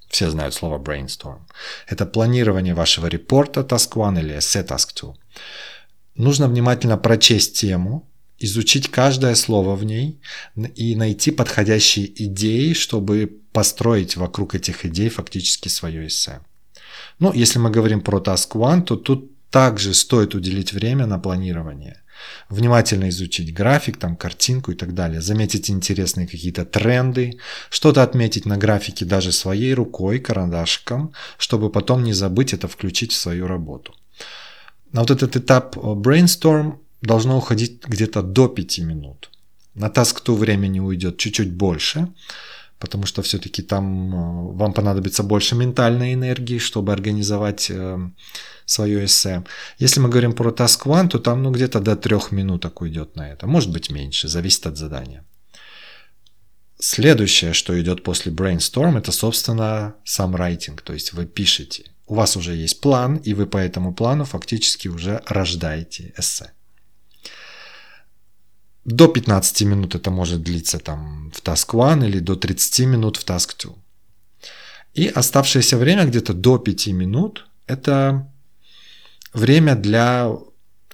Все 0.09 0.29
знают 0.29 0.53
слово 0.53 0.79
brainstorm. 0.79 1.39
Это 1.87 2.05
планирование 2.05 2.73
вашего 2.73 3.07
репорта 3.07 3.61
Task 3.61 3.91
1 3.95 4.17
или 4.19 4.35
Essay 4.35 4.67
Task 4.67 4.89
2. 4.99 5.13
Нужно 6.15 6.47
внимательно 6.47 6.97
прочесть 6.97 7.59
тему, 7.59 8.09
изучить 8.39 8.89
каждое 8.89 9.35
слово 9.35 9.75
в 9.75 9.83
ней 9.83 10.19
и 10.75 10.95
найти 10.95 11.31
подходящие 11.31 12.07
идеи, 12.25 12.73
чтобы 12.73 13.39
построить 13.51 14.17
вокруг 14.17 14.55
этих 14.55 14.85
идей 14.85 15.09
фактически 15.09 15.69
свое 15.69 16.07
эссе. 16.07 16.39
Ну, 17.19 17.31
если 17.33 17.59
мы 17.59 17.69
говорим 17.69 18.01
про 18.01 18.19
Task 18.19 18.49
1, 18.53 18.83
то 18.83 18.95
тут 18.95 19.31
также 19.49 19.93
стоит 19.93 20.35
уделить 20.35 20.73
время 20.73 21.05
на 21.05 21.19
планирование. 21.19 22.01
Внимательно 22.49 23.09
изучить 23.09 23.53
график, 23.53 23.97
там, 23.97 24.15
картинку 24.15 24.71
и 24.71 24.75
так 24.75 24.93
далее. 24.93 25.21
Заметить 25.21 25.69
интересные 25.69 26.27
какие-то 26.27 26.65
тренды. 26.65 27.39
Что-то 27.69 28.03
отметить 28.03 28.45
на 28.45 28.57
графике 28.57 29.05
даже 29.05 29.31
своей 29.31 29.73
рукой, 29.73 30.19
карандашиком, 30.19 31.13
чтобы 31.37 31.69
потом 31.69 32.03
не 32.03 32.13
забыть 32.13 32.53
это 32.53 32.67
включить 32.67 33.11
в 33.11 33.17
свою 33.17 33.47
работу. 33.47 33.93
На 34.91 35.01
вот 35.01 35.11
этот 35.11 35.35
этап 35.35 35.77
brainstorm 35.77 36.77
должно 37.01 37.37
уходить 37.37 37.83
где-то 37.87 38.21
до 38.21 38.47
5 38.47 38.79
минут. 38.79 39.29
На 39.75 39.87
task 39.87 40.23
to 40.25 40.35
времени 40.35 40.79
уйдет 40.79 41.17
чуть-чуть 41.17 41.51
больше– 41.51 42.07
потому 42.79 43.05
что 43.05 43.21
все-таки 43.21 43.61
там 43.61 44.13
э, 44.13 44.57
вам 44.57 44.73
понадобится 44.73 45.23
больше 45.23 45.55
ментальной 45.55 46.13
энергии, 46.13 46.57
чтобы 46.57 46.93
организовать 46.93 47.69
э, 47.69 47.99
свое 48.65 49.05
эссе. 49.05 49.43
Если 49.77 49.99
мы 49.99 50.09
говорим 50.09 50.33
про 50.33 50.51
Task 50.51 50.85
One, 50.85 51.09
то 51.09 51.19
там 51.19 51.43
ну, 51.43 51.51
где-то 51.51 51.79
до 51.79 51.95
трех 51.95 52.31
минуток 52.31 52.81
уйдет 52.81 53.15
на 53.15 53.29
это. 53.29 53.47
Может 53.47 53.71
быть 53.71 53.91
меньше, 53.91 54.27
зависит 54.27 54.65
от 54.65 54.77
задания. 54.77 55.25
Следующее, 56.81 57.53
что 57.53 57.79
идет 57.81 58.03
после 58.03 58.31
brainstorm, 58.31 58.97
это, 58.97 59.11
собственно, 59.11 59.95
сам 60.05 60.35
writing, 60.35 60.79
то 60.81 60.93
есть 60.93 61.11
вы 61.13 61.25
пишете. 61.25 61.83
У 62.07 62.15
вас 62.15 62.37
уже 62.37 62.55
есть 62.55 62.79
план, 62.79 63.17
и 63.17 63.33
вы 63.33 63.45
по 63.45 63.57
этому 63.57 63.93
плану 63.93 64.23
фактически 64.23 64.87
уже 64.87 65.21
рождаете 65.27 66.13
эссе. 66.17 66.51
До 68.91 69.07
15 69.07 69.61
минут 69.67 69.93
это 69.93 70.09
может 70.09 70.41
длиться 70.41 70.79
там 70.79 71.31
в 71.31 71.43
Task 71.43 71.91
1 71.91 72.03
или 72.05 72.19
до 72.19 72.35
30 72.35 72.87
минут 72.87 73.17
в 73.17 73.23
Task 73.23 73.49
2. 73.63 73.73
И 74.95 75.07
оставшееся 75.07 75.77
время, 75.77 76.05
где-то 76.05 76.33
до 76.33 76.57
5 76.57 76.87
минут, 76.87 77.45
это 77.67 78.27
время 79.31 79.75
для 79.75 80.31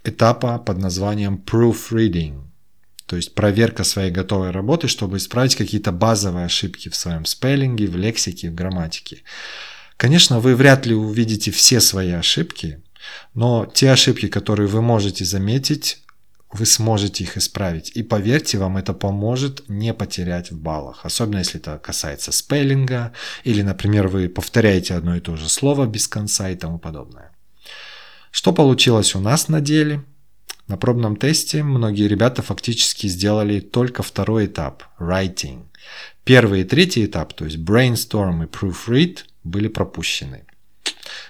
этапа 0.04 0.58
под 0.58 0.78
названием 0.78 1.42
proofreading, 1.46 2.44
то 3.06 3.16
есть 3.16 3.34
проверка 3.34 3.86
своей 3.86 4.12
готовой 4.12 4.52
работы, 4.52 4.90
чтобы 4.90 5.16
исправить 5.16 5.56
какие-то 5.56 5.94
базовые 5.94 6.48
ошибки 6.48 6.90
в 6.90 6.96
своем 6.96 7.24
спеллинге, 7.24 7.88
в 7.88 7.96
лексике, 7.96 8.50
в 8.50 8.56
грамматике. 8.56 9.24
Конечно, 9.96 10.42
вы 10.42 10.56
вряд 10.56 10.86
ли 10.86 10.94
увидите 10.94 11.50
все 11.50 11.80
свои 11.80 12.12
ошибки, 12.12 12.84
но 13.34 13.66
те 13.74 13.90
ошибки, 13.92 14.28
которые 14.28 14.68
вы 14.68 14.82
можете 14.82 15.24
заметить, 15.24 16.05
вы 16.56 16.66
сможете 16.66 17.24
их 17.24 17.38
исправить. 17.38 17.92
И 17.96 18.04
поверьте, 18.04 18.58
вам 18.58 18.78
это 18.78 18.94
поможет 18.94 19.68
не 19.68 19.94
потерять 19.94 20.52
в 20.52 20.58
баллах. 20.58 21.06
Особенно 21.06 21.40
если 21.40 21.60
это 21.60 21.78
касается 21.78 22.32
спеллинга, 22.32 23.12
или, 23.44 23.62
например, 23.62 24.08
вы 24.08 24.30
повторяете 24.30 24.96
одно 24.96 25.16
и 25.16 25.20
то 25.20 25.36
же 25.36 25.50
слово 25.50 25.86
без 25.86 26.08
конца 26.08 26.50
и 26.50 26.56
тому 26.56 26.80
подобное. 26.80 27.32
Что 28.32 28.54
получилось 28.54 29.16
у 29.16 29.20
нас 29.20 29.50
на 29.50 29.62
деле? 29.62 30.04
На 30.68 30.78
пробном 30.78 31.16
тесте 31.16 31.62
многие 31.62 32.08
ребята 32.08 32.42
фактически 32.42 33.08
сделали 33.08 33.60
только 33.60 34.02
второй 34.02 34.46
этап– 34.48 34.84
writing. 35.00 35.66
Первый 36.24 36.62
и 36.62 36.64
третий 36.64 37.06
этап, 37.06 37.34
то 37.34 37.46
есть 37.46 37.58
brainstorm 37.58 38.44
и 38.44 38.48
proofread, 38.48 39.20
были 39.44 39.68
пропущены 39.68 40.46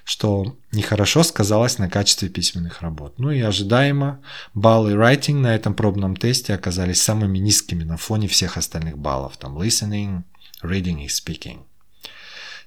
что 0.03 0.55
нехорошо 0.71 1.23
сказалось 1.23 1.79
на 1.79 1.89
качестве 1.89 2.29
письменных 2.29 2.81
работ. 2.81 3.17
Ну 3.17 3.31
и 3.31 3.41
ожидаемо, 3.41 4.21
баллы 4.53 4.93
writing 4.93 5.35
на 5.35 5.55
этом 5.55 5.73
пробном 5.73 6.15
тесте 6.15 6.53
оказались 6.53 7.01
самыми 7.01 7.39
низкими 7.39 7.83
на 7.83 7.97
фоне 7.97 8.27
всех 8.27 8.57
остальных 8.57 8.97
баллов, 8.97 9.37
там 9.37 9.57
listening, 9.57 10.23
reading 10.61 11.03
и 11.03 11.07
speaking. 11.07 11.63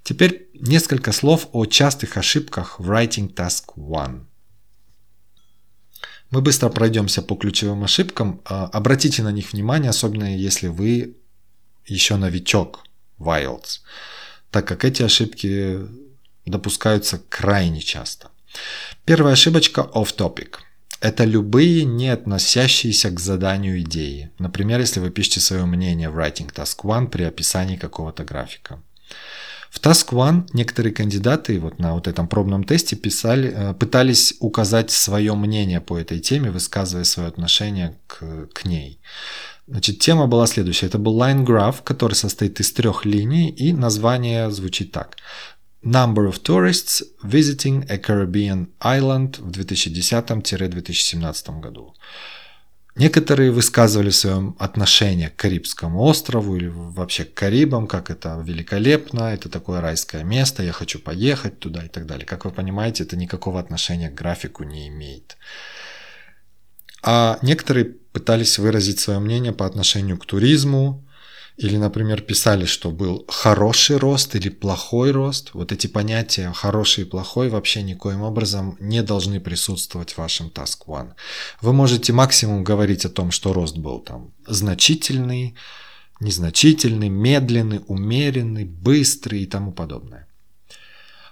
Теперь 0.02 0.48
несколько 0.54 1.12
слов 1.12 1.48
о 1.52 1.66
частых 1.66 2.16
ошибках 2.16 2.80
в 2.80 2.90
Writing 2.90 3.32
Task 3.32 3.74
1. 3.76 4.26
Мы 6.30 6.40
быстро 6.40 6.68
пройдемся 6.68 7.22
по 7.22 7.36
ключевым 7.36 7.84
ошибкам. 7.84 8.40
А, 8.44 8.66
обратите 8.66 9.22
на 9.22 9.32
них 9.32 9.52
внимание, 9.52 9.90
особенно 9.90 10.36
если 10.36 10.68
вы 10.68 11.16
еще 11.86 12.16
новичок 12.16 12.84
в 13.18 13.28
IELTS, 13.28 13.80
так 14.50 14.66
как 14.66 14.84
эти 14.84 15.02
ошибки 15.02 15.80
допускаются 16.48 17.20
крайне 17.28 17.80
часто. 17.80 18.28
Первая 19.04 19.34
ошибочка 19.34 19.88
off-topic. 19.94 20.56
Это 21.00 21.24
любые 21.24 21.84
не 21.84 22.08
относящиеся 22.08 23.10
к 23.10 23.20
заданию 23.20 23.80
идеи. 23.80 24.30
Например, 24.38 24.80
если 24.80 25.00
вы 25.00 25.10
пишете 25.10 25.40
свое 25.40 25.64
мнение 25.64 26.10
в 26.10 26.18
Writing 26.18 26.52
Task 26.52 26.78
One 26.82 27.06
при 27.06 27.22
описании 27.22 27.76
какого-то 27.76 28.24
графика. 28.24 28.80
В 29.70 29.80
Task 29.80 30.08
One 30.12 30.48
некоторые 30.52 30.92
кандидаты 30.92 31.60
вот 31.60 31.78
на 31.78 31.94
вот 31.94 32.08
этом 32.08 32.26
пробном 32.26 32.64
тесте 32.64 32.96
писали, 32.96 33.52
э, 33.54 33.74
пытались 33.74 34.34
указать 34.40 34.90
свое 34.90 35.34
мнение 35.34 35.80
по 35.80 35.98
этой 35.98 36.18
теме, 36.20 36.50
высказывая 36.50 37.04
свое 37.04 37.28
отношение 37.28 37.96
к, 38.06 38.48
к 38.52 38.64
ней. 38.64 38.98
Значит, 39.68 39.98
тема 39.98 40.26
была 40.26 40.46
следующая. 40.46 40.86
Это 40.86 40.98
был 40.98 41.20
line 41.20 41.44
graph, 41.44 41.82
который 41.84 42.14
состоит 42.14 42.58
из 42.58 42.72
трех 42.72 43.04
линий, 43.04 43.50
и 43.50 43.74
название 43.74 44.50
звучит 44.50 44.92
так. 44.92 45.16
Number 45.88 46.26
of 46.26 46.42
tourists 46.42 47.02
visiting 47.22 47.86
a 47.88 47.96
Caribbean 47.96 48.68
island 48.78 49.38
в 49.38 49.50
2010-2017 49.50 51.60
году. 51.60 51.94
Некоторые 52.94 53.50
высказывали 53.50 54.10
свое 54.10 54.54
отношение 54.58 55.30
к 55.30 55.36
Карибскому 55.36 56.02
острову 56.02 56.56
или 56.56 56.68
вообще 56.68 57.24
к 57.24 57.32
Карибам, 57.32 57.86
как 57.86 58.10
это 58.10 58.38
великолепно, 58.44 59.32
это 59.32 59.48
такое 59.48 59.80
райское 59.80 60.24
место, 60.24 60.62
я 60.62 60.72
хочу 60.72 60.98
поехать 60.98 61.58
туда 61.58 61.82
и 61.82 61.88
так 61.88 62.04
далее. 62.04 62.26
Как 62.26 62.44
вы 62.44 62.50
понимаете, 62.50 63.04
это 63.04 63.16
никакого 63.16 63.58
отношения 63.58 64.10
к 64.10 64.14
графику 64.14 64.64
не 64.64 64.88
имеет. 64.88 65.38
А 67.02 67.38
некоторые 67.40 67.86
пытались 68.12 68.58
выразить 68.58 69.00
свое 69.00 69.20
мнение 69.20 69.52
по 69.52 69.64
отношению 69.64 70.18
к 70.18 70.26
туризму, 70.26 71.02
или, 71.58 71.76
например, 71.76 72.20
писали, 72.20 72.66
что 72.66 72.92
был 72.92 73.24
хороший 73.28 73.96
рост 73.96 74.36
или 74.36 74.48
плохой 74.48 75.10
рост. 75.10 75.50
Вот 75.54 75.72
эти 75.72 75.88
понятия 75.88 76.52
хороший 76.52 77.02
и 77.02 77.06
плохой 77.06 77.48
вообще 77.48 77.82
никоим 77.82 78.22
образом 78.22 78.76
не 78.78 79.02
должны 79.02 79.40
присутствовать 79.40 80.12
в 80.12 80.18
вашем 80.18 80.52
Task 80.54 80.86
One. 80.86 81.14
Вы 81.60 81.72
можете 81.72 82.12
максимум 82.12 82.62
говорить 82.62 83.04
о 83.04 83.08
том, 83.08 83.32
что 83.32 83.52
рост 83.52 83.76
был 83.76 83.98
там 83.98 84.32
значительный, 84.46 85.56
незначительный, 86.20 87.08
медленный, 87.08 87.80
умеренный, 87.88 88.64
быстрый 88.64 89.42
и 89.42 89.46
тому 89.46 89.72
подобное. 89.72 90.28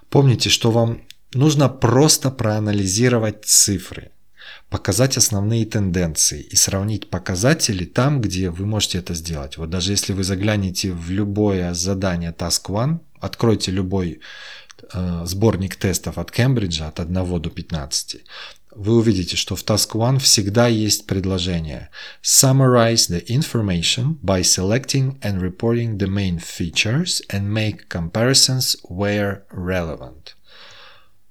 Помните, 0.09 0.49
что 0.49 0.71
вам 0.71 1.03
нужно 1.33 1.69
просто 1.69 2.31
проанализировать 2.31 3.45
цифры– 3.45 4.11
показать 4.69 5.17
основные 5.17 5.65
тенденции 5.65 6.41
и 6.41 6.55
сравнить 6.55 7.09
показатели 7.09 7.85
там, 7.85 8.21
где 8.21 8.49
вы 8.49 8.65
можете 8.65 8.99
это 8.99 9.13
сделать. 9.13 9.57
Вот 9.57 9.69
даже 9.69 9.91
если 9.91 10.13
вы 10.13 10.23
заглянете 10.23 10.91
в 10.91 11.09
любое 11.09 11.73
задание 11.73 12.31
Task 12.31 12.65
One, 12.67 12.99
откройте 13.19 13.71
любой 13.71 14.19
э, 14.93 15.21
сборник 15.25 15.75
тестов 15.75 16.17
от 16.17 16.31
Кембриджа 16.31 16.87
от 16.87 16.99
1 16.99 17.41
до 17.41 17.49
15, 17.49 18.17
вы 18.77 18.97
увидите, 18.97 19.35
что 19.35 19.55
в 19.55 19.63
Task 19.63 19.93
One 19.93 20.19
всегда 20.19 20.67
есть 20.67 21.07
предложение 21.07 21.89
Summarize 22.21 23.09
the 23.09 23.25
information 23.25 24.19
by 24.21 24.41
selecting 24.41 25.19
and 25.21 25.41
reporting 25.41 25.97
the 25.97 26.07
main 26.07 26.37
features 26.37 27.21
and 27.31 27.51
make 27.51 27.89
comparisons 27.89 28.75
where 28.83 29.41
relevant. 29.51 30.35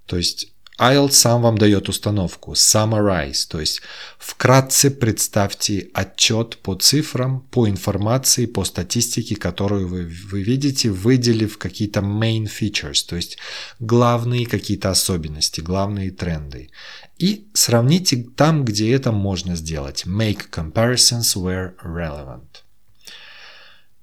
То 0.06 0.16
есть 0.16 0.55
IELTS 0.78 1.12
сам 1.12 1.42
вам 1.42 1.56
дает 1.56 1.88
установку 1.88 2.52
summarize, 2.52 3.46
то 3.48 3.60
есть 3.60 3.80
вкратце 4.18 4.90
представьте 4.90 5.88
отчет 5.94 6.58
по 6.58 6.74
цифрам, 6.74 7.40
по 7.50 7.66
информации, 7.66 8.44
по 8.44 8.62
статистике, 8.64 9.36
которую 9.36 9.88
вы, 9.88 10.04
вы 10.04 10.42
видите, 10.42 10.90
выделив 10.90 11.56
какие-то 11.56 12.00
main 12.00 12.44
features, 12.44 13.06
то 13.08 13.16
есть 13.16 13.38
главные 13.80 14.44
какие-то 14.44 14.90
особенности, 14.90 15.62
главные 15.62 16.10
тренды. 16.10 16.70
И 17.16 17.48
сравните 17.54 18.26
там, 18.36 18.66
где 18.66 18.92
это 18.92 19.12
можно 19.12 19.56
сделать. 19.56 20.04
Make 20.04 20.50
comparisons 20.50 21.36
where 21.36 21.72
relevant. 21.82 22.64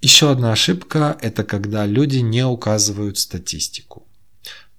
Еще 0.02 0.32
одна 0.32 0.52
ошибка– 0.52 1.18
это 1.22 1.44
когда 1.44 1.86
люди 1.86 2.18
не 2.18 2.44
указывают 2.44 3.20
статистику. 3.20 4.08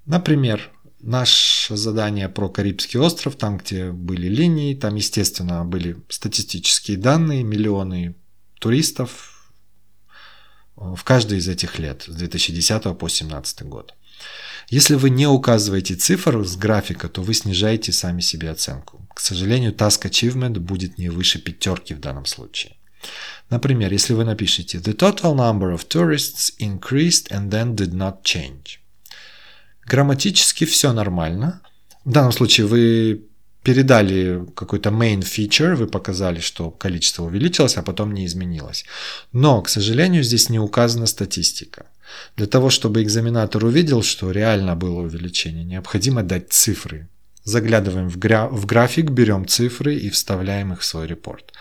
Например, 0.07 0.74
Наше 1.07 1.77
задание 1.77 2.31
про 2.31 2.49
Карибский 2.49 2.99
остров, 2.99 3.37
там, 3.37 3.59
где 3.59 3.93
были 3.93 4.27
линии, 4.27 4.75
там, 4.75 4.95
естественно, 4.95 5.63
были 5.63 5.97
статистические 6.09 6.97
данные, 6.97 7.43
миллионы 7.43 8.15
туристов 8.59 9.53
в 10.77 11.05
каждый 11.05 11.39
из 11.39 11.49
этих 11.49 11.79
лет, 11.79 12.05
с 12.09 12.15
2010 12.15 12.83
по 12.85 13.07
2017 13.07 13.63
год. 13.65 13.95
Если 14.71 14.95
вы 14.95 15.11
не 15.11 15.27
указываете 15.27 15.95
цифр 15.95 16.43
с 16.43 16.57
графика, 16.57 17.11
то 17.11 17.21
вы 17.21 17.35
снижаете 17.35 17.93
сами 17.93 18.23
себе 18.23 18.51
оценку. 18.51 19.07
К 19.15 19.21
сожалению, 19.21 19.75
Task 19.75 20.09
Achievement 20.09 20.59
будет 20.59 20.97
не 20.97 21.11
выше 21.11 21.39
пятерки 21.39 21.93
в 21.93 22.01
данном 22.01 22.25
случае. 22.25 22.77
Например, 23.51 23.93
если 23.93 24.15
вы 24.15 24.25
напишите 24.25 24.79
«The 24.79 24.97
total 24.97 25.35
number 25.37 25.75
of 25.75 25.87
tourists 25.87 26.51
increased 26.59 27.29
and 27.31 27.51
then 27.51 27.75
did 27.75 27.93
not 27.93 28.23
change», 28.23 28.79
Грамматически 29.87 30.65
все 30.65 30.93
нормально. 30.93 31.61
В 32.05 32.13
данном 32.13 32.33
случае 32.33 32.67
вы 32.67 33.23
передали 33.63 34.45
какой-то 34.55 34.91
main 34.91 35.21
feature, 35.21 35.75
вы 35.75 35.87
показали, 35.87 36.41
что 36.41 36.71
количество 36.71 37.25
увеличилось, 37.25 37.77
а 37.79 37.83
потом 37.83 38.13
не 38.13 38.27
изменилось. 38.27 38.85
Но, 39.33 39.63
к 39.63 39.69
сожалению, 39.69 40.23
здесь 40.23 40.51
не 40.51 40.59
указана 40.59 41.07
статистика. 41.07 41.87
Для 42.37 42.47
того, 42.47 42.69
чтобы 42.69 43.03
экзаменатор 43.03 43.65
увидел, 43.65 44.03
что 44.03 44.31
реально 44.31 44.77
было 44.77 45.01
увеличение, 45.01 45.65
необходимо 45.65 46.23
дать 46.23 46.53
цифры. 46.53 47.09
Заглядываем 47.45 48.09
в, 48.09 48.19
гра- 48.19 48.49
в 48.49 48.67
график, 48.67 49.11
берем 49.11 49.47
цифры 49.47 49.95
и 49.95 50.11
вставляем 50.11 50.73
их 50.73 50.81
в 50.81 50.85
свой 50.85 51.07
репорт. 51.07 51.53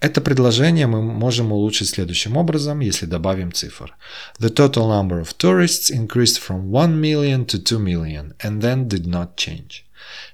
Это 0.00 0.20
предложение 0.20 0.86
мы 0.86 1.02
можем 1.02 1.52
улучшить 1.52 1.88
следующим 1.88 2.36
образом, 2.36 2.80
если 2.80 3.06
добавим 3.06 3.52
цифр. 3.52 3.96
The 4.38 4.50
total 4.50 4.88
number 4.88 5.20
of 5.22 5.34
tourists 5.38 5.90
increased 5.90 6.38
from 6.38 6.70
1 6.70 7.00
million 7.00 7.46
to 7.46 7.58
2 7.58 7.78
million 7.78 8.34
and 8.40 8.60
then 8.60 8.88
did 8.88 9.06
not 9.06 9.36
change. 9.36 9.84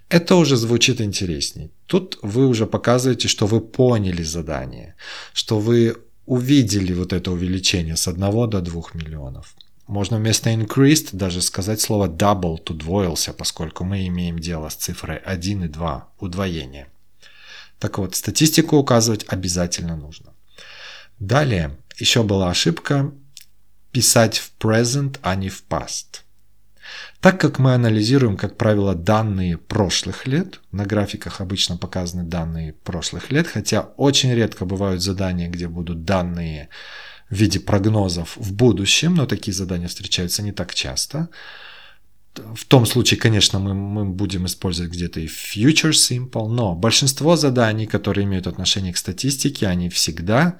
Это 0.09 0.35
уже 0.37 0.57
звучит 0.57 1.01
интересней. 1.01 1.71
Тут 1.87 2.19
вы 2.23 2.49
уже 2.49 2.67
показываете, 2.67 3.29
что 3.29 3.47
вы 3.47 3.61
поняли 3.61 4.23
задание, 4.25 4.95
что 5.33 5.59
вы 5.59 5.97
увидели 6.27 6.93
вот 6.93 7.13
это 7.13 7.31
увеличение 7.31 7.97
с 7.97 8.09
1 8.09 8.51
до 8.51 8.61
2 8.61 8.83
миллионов. 8.95 9.55
Можно 9.87 10.19
вместо 10.19 10.51
increased 10.51 11.11
даже 11.13 11.41
сказать 11.41 11.81
слово 11.81 12.09
doubled, 12.09 12.71
удвоился, 12.71 13.33
поскольку 13.33 13.85
мы 13.85 14.07
имеем 14.07 14.39
дело 14.39 14.69
с 14.69 14.75
цифрой 14.75 15.17
1 15.17 15.65
и 15.65 15.69
2, 15.69 16.09
удвоение. 16.19 16.87
Так 17.83 17.99
вот, 17.99 18.15
статистику 18.15 18.77
указывать 18.77 19.25
обязательно 19.27 19.97
нужно. 19.97 20.35
Далее, 21.19 21.77
еще 21.99 22.23
была 22.23 22.49
ошибка 22.49 23.11
писать 23.91 24.39
в 24.39 24.53
present, 24.61 25.19
а 25.21 25.35
не 25.35 25.49
в 25.49 25.65
past. 25.69 26.21
Так 27.21 27.41
как 27.41 27.59
мы 27.59 27.75
анализируем, 27.75 28.37
как 28.37 28.57
правило, 28.57 28.95
данные 28.95 29.59
прошлых 29.59 30.29
лет, 30.29 30.61
на 30.71 30.87
графиках 30.87 31.41
обычно 31.41 31.77
показаны 31.77 32.23
данные 32.23 32.75
прошлых 32.85 33.33
лет, 33.33 33.49
хотя 33.49 33.81
очень 33.97 34.33
редко 34.33 34.65
бывают 34.65 35.03
задания, 35.03 35.49
где 35.49 35.67
будут 35.67 36.05
данные 36.05 36.69
в 37.31 37.35
виде 37.35 37.59
прогнозов 37.59 38.37
в 38.37 38.53
будущем, 38.53 39.17
но 39.17 39.27
такие 39.27 39.55
задания 39.55 39.89
встречаются 39.89 40.45
не 40.45 40.53
так 40.53 40.73
часто– 40.73 41.31
в 42.35 42.65
том 42.65 42.87
случае, 42.87 43.21
конечно, 43.21 43.59
мы, 43.59 43.75
мы 43.75 44.05
будем 44.07 44.47
использовать 44.47 44.93
где-то 44.93 45.21
и 45.21 45.27
future 45.27 45.91
simple, 45.91 46.49
но 46.49 46.75
большинство 46.75 47.37
заданий, 47.37 47.87
которые 47.87 48.25
имеют 48.25 48.47
отношение 48.47 48.93
к 48.93 48.97
статистике, 48.97 49.67
они 49.67 49.89
всегда 49.89 50.59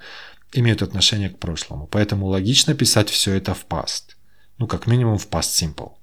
имеют 0.53 0.81
отношение 0.81 1.29
к 1.29 1.39
прошлому. 1.39 1.87
Поэтому 1.87 2.27
логично 2.27 2.75
писать 2.75 3.09
все 3.09 3.33
это 3.33 3.53
в 3.53 3.65
past. 3.67 4.15
Ну, 4.59 4.67
как 4.67 4.87
минимум 4.87 5.17
в 5.17 5.27
past 5.27 5.49
simple. 5.51 5.93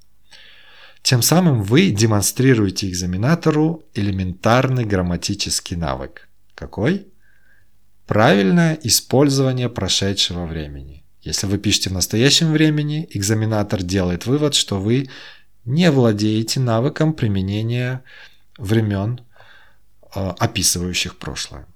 Тем 1.02 1.22
самым 1.22 1.62
вы 1.62 1.90
демонстрируете 1.90 2.88
экзаменатору 2.88 3.84
элементарный 3.94 4.84
грамматический 4.84 5.76
навык. 5.76 6.28
Какой? 6.54 7.06
Правильное 8.06 8.78
использование 8.82 9.68
прошедшего 9.68 10.46
времени. 10.46 11.04
Если 11.22 11.46
вы 11.46 11.58
пишете 11.58 11.90
в 11.90 11.92
настоящем 11.92 12.52
времени, 12.52 13.08
экзаменатор 13.10 13.82
делает 13.82 14.26
вывод, 14.26 14.54
что 14.54 14.80
вы 14.80 15.08
не 15.70 15.90
владеете 15.90 16.60
навыком 16.60 17.12
применения 17.12 18.04
времен, 18.58 19.20
э, 20.14 20.30
описывающих 20.38 21.18
прошлое. 21.18 21.66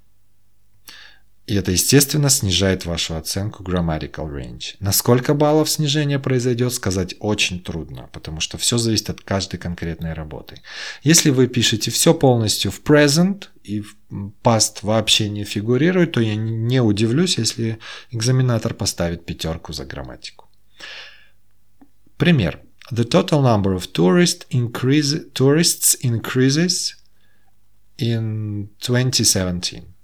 И 1.47 1.55
это, 1.57 1.73
естественно, 1.73 2.31
снижает 2.31 2.87
вашу 2.87 3.17
оценку 3.17 3.63
grammatical 3.63 4.31
range. 4.31 4.77
На 4.81 4.93
сколько 4.93 5.35
баллов 5.35 5.69
снижение 5.69 6.19
произойдет, 6.19 6.73
сказать 6.73 7.15
очень 7.19 7.63
трудно, 7.63 8.09
потому 8.13 8.41
что 8.41 8.57
все 8.57 8.79
зависит 8.79 9.11
от 9.11 9.21
каждой 9.21 9.59
конкретной 9.59 10.15
работы. 10.15 10.63
Если 11.03 11.29
вы 11.29 11.47
пишете 11.47 11.91
все 11.91 12.15
полностью 12.15 12.71
в 12.71 12.81
present 12.83 13.49
и 13.63 13.83
в 13.83 13.95
past 14.43 14.79
вообще 14.81 15.29
не 15.29 15.45
фигурирует, 15.45 16.13
то 16.13 16.21
я 16.21 16.35
не 16.35 16.81
удивлюсь, 16.81 17.37
если 17.37 17.79
экзаменатор 18.11 18.73
поставит 18.73 19.27
пятерку 19.27 19.75
за 19.75 19.85
грамматику. 19.85 20.49
Пример. 22.17 22.61
The 22.93 23.05
total 23.05 23.41
number 23.41 23.73
of 23.73 23.93
tourist 23.93 24.45
increase, 24.51 25.15
tourists 25.33 25.95
increases 26.03 26.97
in 27.99 28.69
2017. 28.81 29.95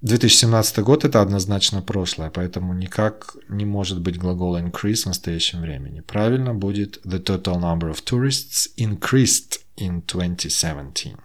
2017 0.00 0.78
год 0.84 1.04
это 1.04 1.20
однозначно 1.20 1.82
прошлое, 1.82 2.30
поэтому 2.30 2.72
никак 2.72 3.36
не 3.48 3.64
может 3.64 4.00
быть 4.00 4.16
глагол 4.16 4.56
increase 4.56 5.02
в 5.02 5.06
настоящем 5.06 5.60
времени. 5.60 6.00
Правильно 6.00 6.54
будет 6.54 7.04
the 7.04 7.22
total 7.22 7.60
number 7.60 7.90
of 7.90 8.04
tourists 8.04 8.68
increased 8.78 9.60
in 9.76 10.02
2017. 10.02 11.16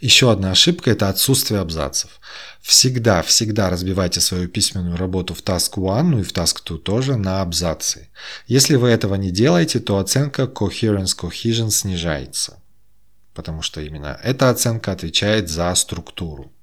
Еще 0.00 0.30
одна 0.30 0.52
ошибка– 0.52 0.90
это 0.92 1.08
отсутствие 1.08 1.60
абзацев. 1.60 2.20
Всегда, 2.64 3.20
всегда 3.20 3.68
разбивайте 3.68 4.22
свою 4.22 4.48
письменную 4.48 4.96
работу 4.96 5.34
в 5.34 5.42
Task 5.42 5.74
1, 5.76 6.10
ну 6.10 6.20
и 6.20 6.22
в 6.22 6.32
Task 6.32 6.62
2 6.64 6.78
тоже, 6.78 7.16
на 7.16 7.42
абзацы. 7.42 8.08
Если 8.46 8.76
вы 8.76 8.88
этого 8.88 9.16
не 9.16 9.30
делаете, 9.30 9.80
то 9.80 9.98
оценка 9.98 10.44
Coherence 10.44 11.14
Cohesion 11.14 11.68
снижается. 11.68 12.62
Потому 13.34 13.60
что 13.60 13.82
именно 13.82 14.18
эта 14.24 14.48
оценка 14.48 14.92
отвечает 14.92 15.50
за 15.50 15.74
структуру. 15.74 16.53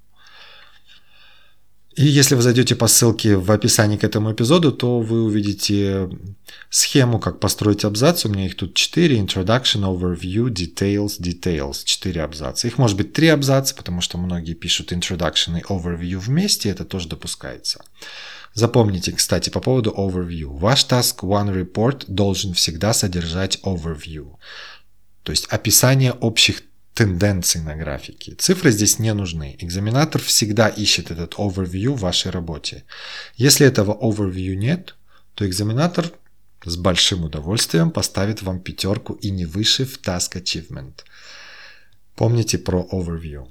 И 1.94 2.06
если 2.06 2.34
вы 2.34 2.42
зайдете 2.42 2.74
по 2.74 2.86
ссылке 2.86 3.36
в 3.36 3.50
описании 3.50 3.98
к 3.98 4.04
этому 4.04 4.32
эпизоду, 4.32 4.72
то 4.72 5.00
вы 5.00 5.24
увидите 5.24 6.08
схему, 6.70 7.18
как 7.18 7.38
построить 7.38 7.84
абзац. 7.84 8.24
У 8.24 8.30
меня 8.30 8.46
их 8.46 8.56
тут 8.56 8.74
4. 8.74 9.18
Introduction, 9.18 9.82
Overview, 9.82 10.48
Details, 10.48 11.20
Details. 11.20 11.82
4 11.84 12.22
абзаца. 12.22 12.66
Их 12.66 12.78
может 12.78 12.96
быть 12.96 13.12
3 13.12 13.28
абзаца, 13.28 13.74
потому 13.74 14.00
что 14.00 14.16
многие 14.16 14.54
пишут 14.54 14.92
Introduction 14.92 15.58
и 15.58 15.62
Overview 15.62 16.18
вместе. 16.18 16.70
Это 16.70 16.84
тоже 16.84 17.08
допускается. 17.08 17.84
Запомните, 18.54 19.12
кстати, 19.12 19.50
по 19.50 19.60
поводу 19.60 19.94
Overview. 19.96 20.56
Ваш 20.58 20.86
Task 20.86 21.20
One 21.20 21.52
Report 21.54 22.04
должен 22.08 22.54
всегда 22.54 22.94
содержать 22.94 23.58
Overview. 23.64 24.36
То 25.22 25.32
есть 25.32 25.46
описание 25.46 26.12
общих 26.12 26.62
тенденций 26.94 27.60
на 27.60 27.74
графике. 27.74 28.34
Цифры 28.34 28.70
здесь 28.70 28.98
не 28.98 29.14
нужны. 29.14 29.56
Экзаменатор 29.58 30.20
всегда 30.20 30.68
ищет 30.68 31.10
этот 31.10 31.34
overview 31.34 31.94
в 31.94 32.00
вашей 32.00 32.30
работе. 32.30 32.84
Если 33.36 33.66
этого 33.66 33.94
overview 33.94 34.54
нет, 34.54 34.94
то 35.34 35.46
экзаменатор 35.46 36.10
с 36.64 36.76
большим 36.76 37.24
удовольствием 37.24 37.90
поставит 37.90 38.42
вам 38.42 38.60
пятерку 38.60 39.14
и 39.14 39.30
не 39.30 39.46
выше 39.46 39.84
в 39.84 40.00
Task 40.00 40.34
Achievement. 40.34 40.92
Помните 42.14 42.58
про 42.58 42.86
overview. 42.92 43.48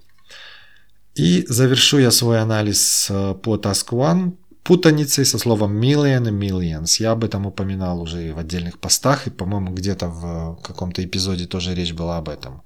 И 1.15 1.45
завершу 1.49 1.99
я 1.99 2.11
свой 2.11 2.39
анализ 2.39 3.07
э, 3.09 3.33
по 3.33 3.57
Task 3.57 3.89
One 3.89 4.33
путаницей 4.63 5.25
со 5.25 5.37
словом 5.37 5.81
million 5.81 6.27
и 6.27 6.31
millions. 6.31 7.01
Я 7.01 7.11
об 7.11 7.23
этом 7.23 7.47
упоминал 7.47 8.01
уже 8.01 8.33
в 8.33 8.37
отдельных 8.37 8.79
постах, 8.79 9.27
и, 9.27 9.29
по-моему, 9.31 9.73
где-то 9.73 10.07
в 10.07 10.61
каком-то 10.61 11.03
эпизоде 11.03 11.47
тоже 11.47 11.75
речь 11.75 11.93
была 11.93 12.17
об 12.17 12.29
этом. 12.29 12.61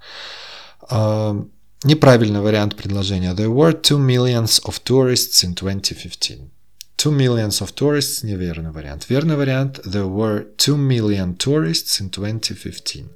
Uh, 0.90 1.48
неправильный 1.84 2.40
вариант 2.40 2.76
предложения. 2.76 3.34
There 3.34 3.52
were 3.52 3.72
two 3.72 3.98
millions 3.98 4.60
of 4.64 4.82
tourists 4.84 5.44
in 5.44 5.54
2015. 5.54 6.50
Two 6.96 7.12
millions 7.12 7.60
of 7.60 7.74
tourists– 7.74 8.22
неверный 8.24 8.72
вариант. 8.72 9.10
Верный 9.10 9.36
вариант– 9.36 9.80
There 9.84 10.08
were 10.08 10.46
two 10.56 10.76
million 10.76 11.36
tourists 11.36 12.00
in 12.00 12.10
2015. 12.10 13.10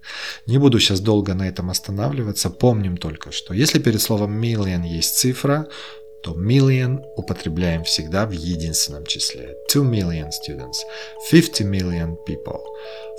Не 0.46 0.59
буду 0.59 0.79
сейчас 0.79 1.01
долго 1.01 1.33
на 1.35 1.49
этом 1.49 1.70
останавливаться. 1.70 2.51
Помним 2.51 2.99
только, 2.99 3.33
что 3.33 3.55
если 3.55 3.79
перед 3.79 4.03
словом 4.03 4.38
million 4.38 4.87
есть 4.87 5.18
цифра, 5.18 5.66
то 6.23 6.35
million 6.35 7.03
употребляем 7.16 7.85
всегда 7.85 8.27
в 8.27 8.33
единственном 8.33 9.07
числе. 9.07 9.55
Two 9.73 9.83
million 9.83 10.29
students, 10.29 10.83
50 11.31 11.64
million 11.64 12.16
people, 12.27 12.61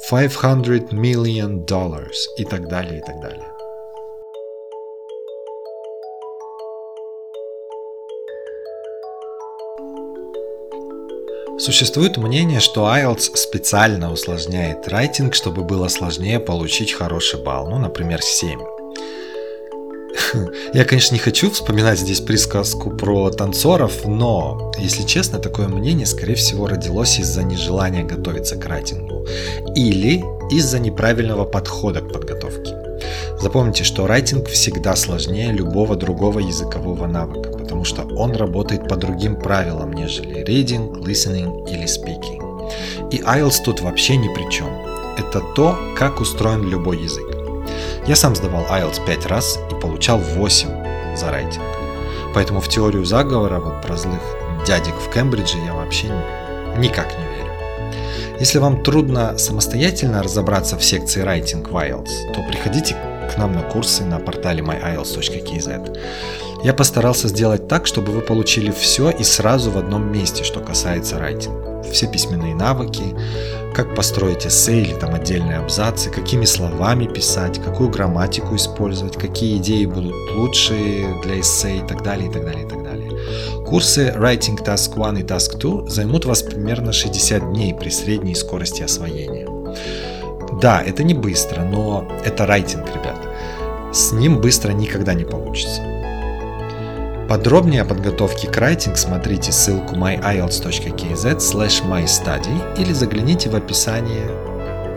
500 0.10 0.94
million 0.94 1.66
dollars 1.66 2.28
и 2.38 2.46
так 2.46 2.70
далее, 2.70 3.00
и 3.00 3.02
так 3.04 3.20
далее. 3.20 3.51
Существует 11.62 12.18
мнение, 12.18 12.60
что 12.60 12.88
IELTS 12.88 13.36
специально 13.36 14.12
усложняет 14.12 14.88
райтинг, 14.88 15.36
чтобы 15.36 15.64
было 15.64 15.90
сложнее 15.90 16.40
получить 16.40 16.92
хороший 16.92 17.40
балл, 17.40 17.70
ну, 17.70 17.78
например, 17.78 18.24
7. 18.24 18.60
Я, 20.74 20.86
конечно, 20.86 21.14
не 21.14 21.20
хочу 21.20 21.52
вспоминать 21.52 22.00
здесь 22.00 22.20
присказку 22.20 22.90
про 22.90 23.30
танцоров, 23.30 24.06
но, 24.06 24.72
если 24.80 25.04
честно, 25.04 25.38
такое 25.38 25.68
мнение, 25.68 26.08
скорее 26.08 26.34
всего, 26.34 26.66
родилось 26.66 27.20
из-за 27.20 27.44
нежелания 27.44 28.04
готовиться 28.04 28.56
к 28.56 28.66
райтингу 28.66 29.28
или 29.76 30.24
из-за 30.50 30.80
неправильного 30.80 31.46
подхода 31.46 32.02
к 32.02 32.12
подготовке. 32.12 32.81
Запомните, 33.42 33.84
что 33.84 34.06
райтинг 34.06 34.48
всегда 34.50 34.96
сложнее 34.96 35.52
любого 35.52 35.96
другого 35.96 36.38
языкового 36.38 37.08
навыка, 37.08 37.50
потому 37.50 37.84
что 37.86 38.04
он 38.04 38.36
работает 38.36 38.88
по 38.88 38.96
другим 38.96 39.36
правилам, 39.36 39.94
нежели 39.94 40.44
reading, 40.46 40.94
listening 41.02 41.68
или 41.68 41.86
speaking. 41.86 42.72
И 43.10 43.18
IELTS 43.18 43.64
тут 43.66 43.82
вообще 43.82 44.18
ни 44.18 44.32
при 44.32 44.48
чем. 44.52 44.68
Это 45.18 45.42
то, 45.56 45.76
как 45.98 46.22
устроен 46.22 46.70
любой 46.70 47.00
язык. 47.02 47.26
Я 48.06 48.16
сам 48.16 48.36
сдавал 48.36 48.64
IELTS 48.66 49.04
5 49.08 49.26
раз 49.26 49.58
и 49.72 49.74
получал 49.74 50.20
8 50.20 51.16
за 51.18 51.32
рейтинг. 51.32 51.66
Поэтому 52.36 52.62
в 52.62 52.70
теорию 52.70 53.06
заговора 53.06 53.60
вот 53.60 53.82
про 53.82 53.98
злых 53.98 54.22
дядек 54.68 54.94
в 54.94 55.12
Кембридже 55.12 55.58
я 55.66 55.74
вообще 55.74 56.14
никак 56.78 57.08
не 57.18 57.26
верю. 57.26 57.52
Если 58.40 58.60
вам 58.60 58.84
трудно 58.84 59.40
самостоятельно 59.40 60.22
разобраться 60.22 60.78
в 60.78 60.84
секции 60.84 61.24
Writing 61.24 61.68
в 61.68 61.76
IELTS, 61.76 62.34
то 62.36 62.44
приходите 62.48 62.96
нам 63.38 63.54
на 63.54 63.62
курсы 63.62 64.04
на 64.04 64.20
портале 64.20 64.62
myielts.kz. 64.62 65.98
Я 66.64 66.74
постарался 66.74 67.28
сделать 67.28 67.68
так, 67.68 67.88
чтобы 67.88 68.12
вы 68.12 68.22
получили 68.22 68.72
все 68.72 69.10
и 69.10 69.24
сразу 69.24 69.72
в 69.72 69.78
одном 69.78 70.12
месте, 70.12 70.44
что 70.44 70.60
касается 70.60 71.18
райтинга. 71.18 71.82
Все 71.92 72.08
письменные 72.08 72.54
навыки, 72.54 73.16
как 73.74 73.96
построить 73.96 74.46
эссе 74.46 74.82
или 74.82 74.94
там 74.94 75.16
отдельные 75.16 75.58
абзацы, 75.58 76.12
какими 76.12 76.46
словами 76.46 77.08
писать, 77.08 77.60
какую 77.64 77.90
грамматику 77.90 78.56
использовать, 78.56 79.18
какие 79.18 79.58
идеи 79.58 79.86
будут 79.86 80.14
лучше 80.36 80.76
для 81.24 81.40
эссе 81.40 81.78
и 81.78 81.88
так 81.88 82.04
далее, 82.04 82.30
и 82.30 82.32
так 82.32 82.46
далее, 82.46 82.66
и 82.66 82.70
так 82.70 82.84
далее. 82.84 83.12
Курсы 83.66 84.14
Writing 84.16 84.64
Task 84.64 85.02
1 85.02 85.18
и 85.18 85.24
Task 85.24 85.58
2 85.58 85.88
займут 85.88 86.26
вас 86.26 86.44
примерно 86.44 86.94
60 86.94 87.54
дней 87.54 87.74
при 87.74 87.90
средней 87.90 88.36
скорости 88.36 88.84
освоения. 88.84 89.48
Да, 90.62 90.84
это 90.84 91.04
не 91.04 91.14
быстро, 91.14 91.64
но 91.64 92.08
это 92.24 92.46
райтинг, 92.46 92.86
ребят. 92.88 93.21
С 93.94 94.14
ним 94.14 94.40
быстро 94.40 94.72
никогда 94.72 95.14
не 95.14 95.26
получится. 95.26 95.82
Подробнее 97.28 97.82
о 97.82 97.86
подготовке 97.86 98.48
к 98.48 98.56
райтинг 98.56 98.98
смотрите 98.98 99.52
ссылку 99.52 99.96
myielts.kz 99.96 101.38
slash 101.38 101.86
mystudy 101.86 102.82
или 102.82 102.94
загляните 102.94 103.50
в 103.50 103.56
описание 103.56 104.26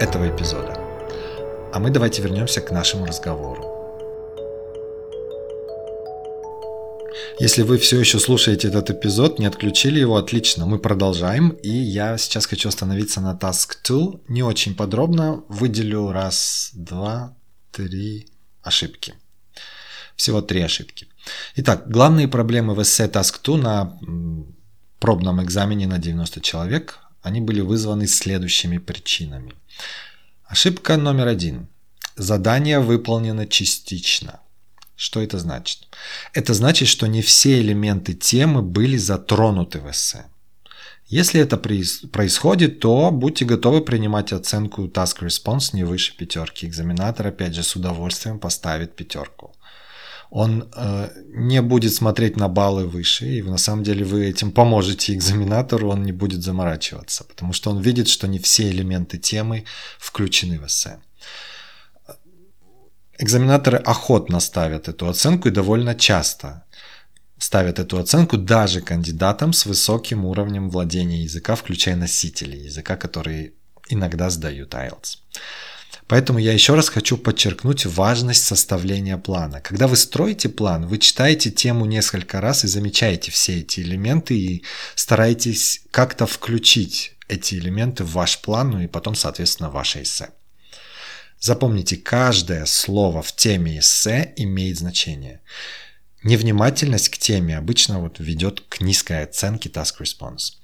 этого 0.00 0.28
эпизода. 0.28 0.78
А 1.72 1.80
мы 1.80 1.90
давайте 1.90 2.22
вернемся 2.22 2.60
к 2.60 2.70
нашему 2.70 3.06
разговору. 3.06 3.64
Если 7.40 7.62
вы 7.62 7.78
все 7.78 7.98
еще 7.98 8.20
слушаете 8.20 8.68
этот 8.68 8.90
эпизод, 8.90 9.40
не 9.40 9.46
отключили 9.46 9.98
его, 9.98 10.16
отлично, 10.16 10.66
мы 10.66 10.78
продолжаем. 10.78 11.48
И 11.48 11.68
я 11.68 12.16
сейчас 12.16 12.46
хочу 12.46 12.68
остановиться 12.68 13.20
на 13.20 13.34
Task 13.34 13.70
2. 13.88 14.20
Не 14.28 14.44
очень 14.44 14.76
подробно, 14.76 15.42
выделю 15.48 16.12
раз, 16.12 16.70
два, 16.74 17.36
три 17.72 18.28
ошибки. 18.64 19.14
Всего 20.16 20.40
три 20.42 20.62
ошибки. 20.62 21.08
Итак, 21.56 21.88
главные 21.90 22.28
проблемы 22.28 22.74
в 22.74 22.82
эссе 22.82 23.06
Task 23.06 23.40
2 23.44 23.56
на 23.58 23.98
пробном 24.98 25.42
экзамене 25.42 25.86
на 25.86 25.98
90 25.98 26.40
человек, 26.40 26.98
они 27.22 27.40
были 27.40 27.60
вызваны 27.60 28.06
следующими 28.06 28.78
причинами. 28.78 29.54
Ошибка 30.44 30.96
номер 30.96 31.28
один. 31.28 31.68
Задание 32.16 32.78
выполнено 32.80 33.46
частично. 33.46 34.40
Что 34.96 35.20
это 35.20 35.38
значит? 35.38 35.88
Это 36.32 36.54
значит, 36.54 36.88
что 36.88 37.06
не 37.06 37.22
все 37.22 37.60
элементы 37.60 38.14
темы 38.14 38.62
были 38.62 38.96
затронуты 38.96 39.80
в 39.80 39.90
эссе. 39.90 40.26
Если 41.20 41.40
это 41.40 41.56
происходит, 41.56 42.80
то 42.80 43.12
будьте 43.12 43.44
готовы 43.44 43.82
принимать 43.82 44.32
оценку 44.32 44.88
Task 44.88 45.20
Response 45.20 45.70
не 45.72 45.84
выше 45.84 46.16
пятерки. 46.16 46.66
Экзаменатор, 46.66 47.28
опять 47.28 47.54
же, 47.54 47.62
с 47.62 47.76
удовольствием 47.76 48.38
поставит 48.38 48.96
пятерку 48.96 49.54
он 50.30 50.68
э, 50.74 51.10
не 51.36 51.62
будет 51.62 51.94
смотреть 51.94 52.36
на 52.36 52.48
баллы 52.48 52.86
выше, 52.88 53.26
и 53.26 53.42
на 53.42 53.58
самом 53.58 53.84
деле 53.84 54.04
вы 54.04 54.26
этим 54.30 54.50
поможете 54.50 55.14
экзаменатору, 55.14 55.90
он 55.90 56.02
не 56.02 56.12
будет 56.12 56.42
заморачиваться, 56.42 57.22
потому 57.24 57.52
что 57.52 57.70
он 57.70 57.80
видит, 57.80 58.08
что 58.08 58.26
не 58.26 58.38
все 58.38 58.68
элементы 58.68 59.18
темы 59.18 59.64
включены 59.98 60.58
в 60.58 60.66
эссе. 60.66 60.98
Экзаменаторы 63.20 63.78
охотно 63.78 64.40
ставят 64.40 64.88
эту 64.88 65.06
оценку 65.06 65.48
и 65.48 65.52
довольно 65.52 65.94
часто 65.94 66.64
ставят 67.44 67.78
эту 67.78 67.98
оценку 67.98 68.38
даже 68.38 68.80
кандидатам 68.80 69.52
с 69.52 69.66
высоким 69.66 70.24
уровнем 70.24 70.70
владения 70.70 71.24
языка, 71.24 71.56
включая 71.56 71.94
носителей 71.94 72.58
языка, 72.64 72.96
которые 72.96 73.52
иногда 73.90 74.30
сдают 74.30 74.72
IELTS. 74.72 75.18
Поэтому 76.06 76.38
я 76.38 76.54
еще 76.54 76.74
раз 76.74 76.88
хочу 76.88 77.18
подчеркнуть 77.18 77.84
важность 77.84 78.44
составления 78.44 79.18
плана. 79.18 79.60
Когда 79.60 79.88
вы 79.88 79.96
строите 79.96 80.48
план, 80.48 80.86
вы 80.86 80.96
читаете 80.96 81.50
тему 81.50 81.84
несколько 81.84 82.40
раз 82.40 82.64
и 82.64 82.68
замечаете 82.68 83.30
все 83.30 83.60
эти 83.60 83.80
элементы 83.80 84.38
и 84.38 84.64
стараетесь 84.94 85.82
как-то 85.90 86.26
включить 86.26 87.12
эти 87.28 87.56
элементы 87.56 88.04
в 88.04 88.12
ваш 88.12 88.40
план, 88.40 88.70
ну 88.70 88.80
и 88.80 88.86
потом, 88.86 89.14
соответственно, 89.14 89.68
в 89.68 89.74
ваше 89.74 90.02
эссе. 90.02 90.30
Запомните, 91.40 91.98
каждое 91.98 92.64
слово 92.64 93.20
в 93.20 93.36
теме 93.36 93.80
эссе 93.80 94.32
имеет 94.36 94.78
значение. 94.78 95.42
Невнимательность 96.24 97.10
к 97.10 97.18
теме 97.18 97.58
обычно 97.58 98.00
вот 98.00 98.18
ведет 98.18 98.62
к 98.68 98.80
низкой 98.80 99.24
оценке 99.24 99.68
task 99.68 100.00
response. 100.00 100.54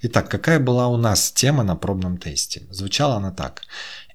Итак, 0.00 0.30
какая 0.30 0.58
была 0.58 0.88
у 0.88 0.96
нас 0.96 1.30
тема 1.30 1.62
на 1.62 1.76
пробном 1.76 2.16
тесте? 2.16 2.62
Звучала 2.70 3.16
она 3.16 3.30
так. 3.30 3.62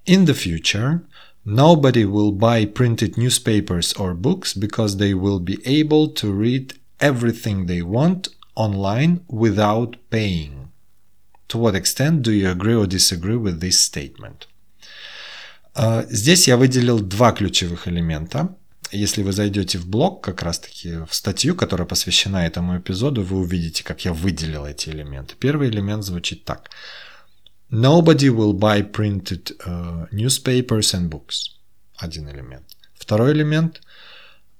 In 0.04 0.26
the 0.26 0.34
future, 0.34 1.02
nobody 1.44 2.04
will 2.04 2.32
buy 2.32 2.66
printed 2.66 3.16
newspapers 3.16 3.94
or 3.96 4.14
books 4.14 4.52
because 4.52 4.96
they 4.96 5.14
will 5.14 5.38
be 5.38 5.58
able 5.64 6.12
to 6.12 6.32
read 6.32 6.74
everything 6.98 7.66
they 7.66 7.82
want 7.82 8.30
online 8.56 9.20
without 9.28 9.96
paying. 10.10 10.70
To 11.48 11.58
what 11.58 11.76
extent 11.76 12.22
do 12.22 12.32
you 12.32 12.50
agree 12.50 12.74
or 12.74 12.88
disagree 12.88 13.36
with 13.36 13.60
this 13.60 13.78
statement? 13.78 14.48
Здесь 16.10 16.48
я 16.48 16.56
выделил 16.56 16.98
два 16.98 17.30
ключевых 17.30 17.86
элемента. 17.86 18.56
Если 18.92 19.22
вы 19.22 19.32
зайдете 19.32 19.78
в 19.78 19.86
блог, 19.88 20.22
как 20.22 20.42
раз-таки 20.42 20.98
в 21.08 21.14
статью, 21.14 21.54
которая 21.56 21.86
посвящена 21.86 22.46
этому 22.46 22.78
эпизоду, 22.78 23.22
вы 23.22 23.38
увидите, 23.38 23.82
как 23.82 24.04
я 24.04 24.12
выделил 24.12 24.64
эти 24.64 24.90
элементы. 24.90 25.34
Первый 25.38 25.68
элемент 25.68 26.04
звучит 26.04 26.44
так. 26.44 26.70
Nobody 27.70 28.28
will 28.28 28.52
buy 28.52 28.88
printed 28.88 29.56
uh, 29.66 30.08
newspapers 30.12 30.94
and 30.94 31.08
books. 31.08 31.56
Один 31.96 32.28
элемент. 32.28 32.64
Второй 32.94 33.32
элемент 33.32 33.80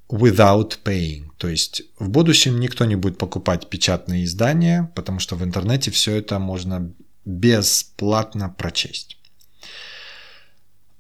without 0.08 0.78
paying. 0.84 1.30
То 1.38 1.48
есть 1.48 1.82
в 1.98 2.08
будущем 2.08 2.58
никто 2.58 2.84
не 2.84 2.96
будет 2.96 3.18
покупать 3.18 3.68
печатные 3.68 4.24
издания, 4.24 4.90
потому 4.94 5.20
что 5.20 5.36
в 5.36 5.44
интернете 5.44 5.90
все 5.90 6.16
это 6.16 6.38
можно 6.38 6.92
бесплатно 7.24 8.48
прочесть. 8.48 9.15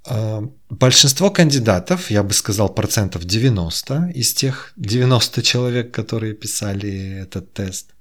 Uh, 0.08 0.52
большинство 0.70 1.30
кандидатов, 1.30 2.10
я 2.12 2.22
бы 2.22 2.32
сказал 2.32 2.68
процентов 2.68 3.24
90 3.24 4.12
из 4.14 4.34
тех 4.34 4.72
90 4.76 5.42
человек, 5.42 5.92
которые 5.92 6.34
писали 6.34 7.22
этот 7.22 7.52
тест, 7.52 7.94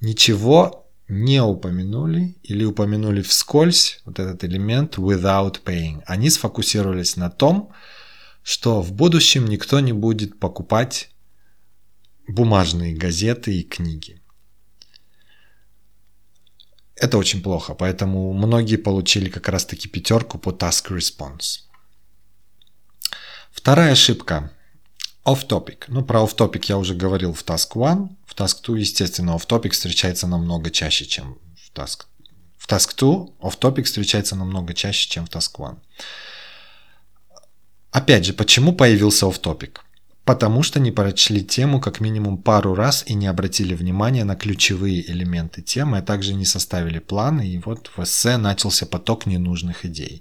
ничего 0.00 0.88
не 1.08 1.42
упомянули 1.42 2.36
или 2.42 2.64
упомянули 2.64 3.22
вскользь 3.22 4.00
вот 4.04 4.20
этот 4.20 4.44
элемент 4.44 4.98
without 4.98 5.62
paying. 5.64 6.02
Они 6.06 6.30
сфокусировались 6.30 7.16
на 7.16 7.30
том, 7.30 7.72
что 8.42 8.80
в 8.80 8.92
будущем 8.92 9.46
никто 9.46 9.80
не 9.80 9.92
будет 9.92 10.38
покупать 10.38 11.10
бумажные 12.28 12.94
газеты 12.94 13.54
и 13.58 13.62
книги. 13.62 14.17
Это 17.00 17.16
очень 17.18 17.42
плохо, 17.42 17.74
поэтому 17.74 18.32
многие 18.32 18.76
получили 18.76 19.28
как 19.30 19.48
раз-таки 19.48 19.88
пятерку 19.88 20.38
по 20.38 20.50
task 20.50 20.90
response. 20.90 21.60
Вторая 23.52 23.92
ошибка 23.92 24.50
Off-topic. 25.28 25.84
Ну, 25.88 26.02
про 26.02 26.20
off-topic 26.22 26.64
я 26.68 26.78
уже 26.78 26.94
говорил 26.94 27.34
в 27.34 27.44
Task 27.44 27.72
1. 27.74 28.16
В 28.26 28.34
Task 28.34 28.62
2, 28.64 28.78
естественно, 28.78 29.32
off-topic 29.32 29.70
встречается 29.70 30.26
намного 30.26 30.70
чаще, 30.70 31.04
чем 31.04 31.38
в 31.54 31.76
Task. 31.76 32.06
В 32.56 32.66
Task 32.66 32.96
2 32.96 33.26
off-topic 33.40 33.82
встречается 33.82 34.36
намного 34.36 34.72
чаще, 34.72 35.08
чем 35.10 35.26
в 35.26 35.28
Task 35.28 35.50
1. 35.56 35.76
Опять 37.90 38.24
же, 38.24 38.32
почему 38.32 38.72
появился 38.72 39.26
off-topic? 39.26 39.80
Потому 40.28 40.62
что 40.62 40.78
не 40.78 40.90
прочли 40.90 41.42
тему 41.42 41.80
как 41.80 42.00
минимум 42.00 42.36
пару 42.36 42.74
раз 42.74 43.02
и 43.06 43.14
не 43.14 43.26
обратили 43.26 43.72
внимания 43.74 44.24
на 44.24 44.36
ключевые 44.36 45.10
элементы 45.10 45.62
темы, 45.62 45.96
а 45.96 46.02
также 46.02 46.34
не 46.34 46.44
составили 46.44 46.98
планы, 46.98 47.48
и 47.48 47.56
вот 47.64 47.90
в 47.96 48.02
эссе 48.02 48.36
начался 48.36 48.84
поток 48.84 49.24
ненужных 49.24 49.86
идей. 49.86 50.20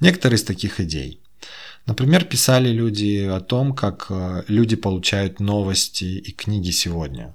Некоторые 0.00 0.36
из 0.36 0.44
таких 0.44 0.80
идей– 0.80 1.22
Например, 1.86 2.26
писали 2.26 2.68
люди 2.68 3.24
о 3.24 3.40
том, 3.40 3.74
как 3.74 4.08
э, 4.10 4.42
люди 4.48 4.76
получают 4.76 5.40
новости 5.40 6.04
и 6.04 6.32
книги 6.32 6.70
сегодня. 6.70 7.34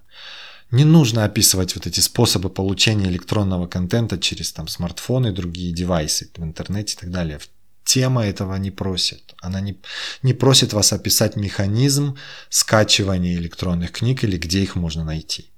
Не 0.70 0.86
нужно 0.86 1.26
описывать 1.26 1.74
вот 1.74 1.88
эти 1.88 2.02
способы 2.02 2.52
получения 2.52 3.10
электронного 3.10 3.66
контента 3.66 4.20
через 4.20 4.52
там, 4.52 4.68
смартфоны 4.68 5.32
другие 5.32 5.74
девайсы 5.74 6.30
в 6.38 6.44
интернете 6.44 6.94
и 6.94 7.00
так 7.00 7.10
далее. 7.10 7.40
Тема 7.84 8.26
этого 8.26 8.56
не 8.56 8.72
просит. 8.72 9.36
Она 9.42 9.62
не, 9.62 9.78
не 10.22 10.34
просит 10.34 10.74
вас 10.74 10.94
описать 10.94 11.36
механизм 11.36 12.18
скачивания 12.50 13.36
электронных 13.36 13.92
книг 13.92 14.24
или 14.24 14.38
где 14.38 14.62
их 14.64 14.76
можно 14.76 15.04
найти. 15.04 15.50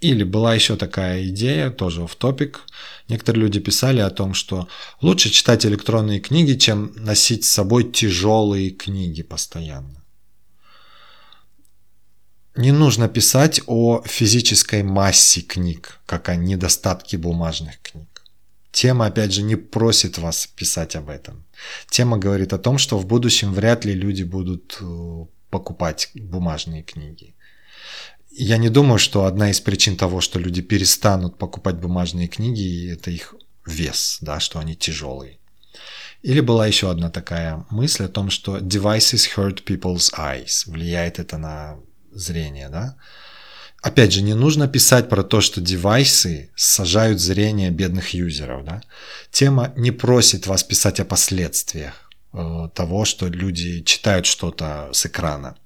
Или 0.00 0.24
была 0.24 0.54
еще 0.54 0.76
такая 0.76 1.28
идея, 1.28 1.70
тоже 1.70 2.06
в 2.06 2.14
топик. 2.16 2.60
Некоторые 3.08 3.42
люди 3.42 3.60
писали 3.60 4.00
о 4.00 4.10
том, 4.10 4.34
что 4.34 4.68
лучше 5.00 5.30
читать 5.30 5.64
электронные 5.64 6.18
книги, 6.18 6.58
чем 6.58 6.92
носить 6.96 7.44
с 7.44 7.50
собой 7.52 7.84
тяжелые 7.84 8.70
книги 8.70 9.22
постоянно. 9.22 10.02
Не 12.56 12.72
нужно 12.72 13.08
писать 13.08 13.62
о 13.66 14.02
физической 14.04 14.82
массе 14.82 15.40
книг, 15.40 16.00
как 16.06 16.28
о 16.28 16.36
недостатке 16.36 17.16
бумажных 17.16 17.80
книг. 17.80 18.11
Тема, 18.72 19.06
опять 19.06 19.32
же, 19.32 19.42
не 19.42 19.56
просит 19.56 20.18
вас 20.18 20.46
писать 20.46 20.96
об 20.96 21.10
этом. 21.10 21.44
Тема 21.90 22.16
говорит 22.16 22.52
о 22.52 22.58
том, 22.58 22.78
что 22.78 22.98
в 22.98 23.06
будущем 23.06 23.52
вряд 23.52 23.84
ли 23.84 23.94
люди 23.94 24.22
будут 24.22 24.78
э, 24.80 25.26
покупать 25.50 26.10
бумажные 26.14 26.82
книги. 26.82 27.34
Я 28.30 28.56
не 28.56 28.70
думаю, 28.70 28.98
что 28.98 29.26
одна 29.26 29.50
из 29.50 29.60
причин 29.60 29.96
того, 29.96 30.22
что 30.22 30.38
люди 30.38 30.62
перестанут 30.62 31.36
покупать 31.36 31.76
бумажные 31.76 32.28
книги, 32.28 32.90
это 32.90 33.10
их 33.10 33.34
вес, 33.66 34.18
да, 34.22 34.40
что 34.40 34.58
они 34.58 34.74
тяжелые. 34.74 35.38
Или 36.22 36.40
была 36.40 36.66
еще 36.66 36.90
одна 36.90 37.10
такая 37.10 37.66
мысль 37.70 38.04
о 38.04 38.08
том, 38.08 38.30
что 38.30 38.58
devices 38.58 39.28
hurt 39.36 39.64
people's 39.64 40.14
eyes. 40.16 40.70
Влияет 40.70 41.18
это 41.18 41.36
на 41.36 41.76
зрение, 42.10 42.70
да? 42.70 42.96
Опять 43.82 44.12
же, 44.12 44.22
не 44.22 44.34
нужно 44.34 44.68
писать 44.68 45.08
про 45.08 45.24
то, 45.24 45.40
что 45.40 45.60
девайсы 45.60 46.50
сажают 46.54 47.20
зрение 47.20 47.70
бедных 47.70 48.14
юзеров. 48.14 48.64
Да? 48.64 48.80
Тема 49.32 49.72
не 49.76 49.90
просит 49.90 50.46
вас 50.46 50.62
писать 50.62 51.00
о 51.00 51.04
последствиях 51.04 52.08
э, 52.32 52.68
того, 52.74 53.04
что 53.04 53.26
люди 53.26 53.82
читают 53.82 54.26
что-то 54.26 54.88
с 54.92 55.04
экрана. 55.06 55.56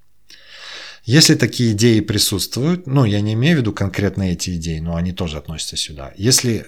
Если 1.03 1.35
такие 1.35 1.73
идеи 1.73 1.99
присутствуют, 1.99 2.87
ну, 2.87 3.05
я 3.05 3.21
не 3.21 3.33
имею 3.33 3.57
в 3.57 3.59
виду 3.61 3.71
конкретно 3.71 4.23
эти 4.23 4.55
идеи, 4.55 4.79
но 4.79 4.95
они 4.95 5.13
тоже 5.13 5.37
относятся 5.37 5.77
сюда. 5.77 6.11
Если 6.17 6.65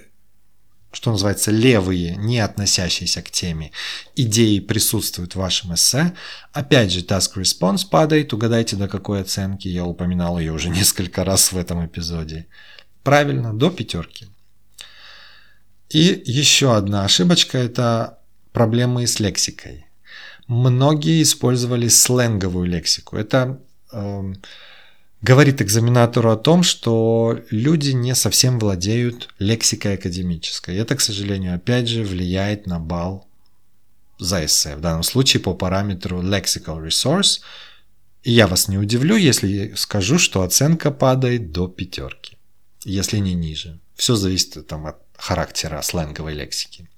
что 0.91 1.11
называется, 1.11 1.51
левые, 1.51 2.15
не 2.15 2.39
относящиеся 2.39 3.21
к 3.21 3.29
теме, 3.29 3.71
идеи 4.15 4.59
присутствуют 4.59 5.33
в 5.33 5.39
вашем 5.39 5.73
эссе. 5.73 6.13
Опять 6.51 6.91
же, 6.91 7.01
task 7.01 7.35
response 7.35 7.87
падает, 7.89 8.33
угадайте 8.33 8.75
до 8.75 8.87
какой 8.87 9.21
оценки, 9.21 9.67
я 9.67 9.85
упоминал 9.85 10.39
ее 10.39 10.51
уже 10.51 10.69
несколько 10.79 11.23
раз 11.23 11.51
в 11.51 11.57
этом 11.57 11.85
эпизоде. 11.85 12.47
Правильно, 13.03 13.53
до 13.53 13.69
пятерки. 13.69 14.27
И 15.89 16.21
еще 16.25 16.75
одна 16.75 17.05
ошибочка– 17.05 17.57
это 17.59 18.19
проблемы 18.51 19.07
с 19.07 19.19
лексикой. 19.19 19.85
Многие 20.47 21.21
использовали 21.21 21.87
сленговую 21.87 22.67
лексику. 22.67 23.15
Это 23.15 23.59
э, 23.91 24.33
говорит 25.21 25.61
экзаменатору 25.61 26.31
о 26.31 26.37
том, 26.37 26.63
что 26.63 27.39
люди 27.49 27.91
не 27.91 28.15
совсем 28.15 28.59
владеют 28.59 29.33
лексикой 29.39 29.95
академической. 29.95 30.77
Это, 30.77 30.95
к 30.95 31.01
сожалению, 31.01 31.55
опять 31.55 31.87
же 31.87 32.03
влияет 32.03 32.67
на 32.67 32.79
балл 32.79 33.27
за 34.17 34.45
эссе. 34.45 34.75
В 34.75 34.81
данном 34.81 35.03
случае 35.03 35.41
по 35.41 35.53
параметру 35.53 36.21
lexical 36.21 36.85
resource. 36.85 37.41
И 38.23 38.31
я 38.31 38.47
вас 38.47 38.67
не 38.67 38.77
удивлю, 38.77 39.15
если 39.15 39.73
скажу, 39.75 40.19
что 40.19 40.43
оценка 40.43 40.91
падает 40.91 41.51
до 41.51 41.67
пятерки, 41.67 42.37
если 42.83 43.17
не 43.17 43.33
ниже. 43.33 43.79
Все 43.95 44.15
зависит 44.15 44.67
там, 44.67 44.87
от 44.87 44.97
характера 45.17 45.81
сленговой 45.81 46.33
лексики. 46.33 46.89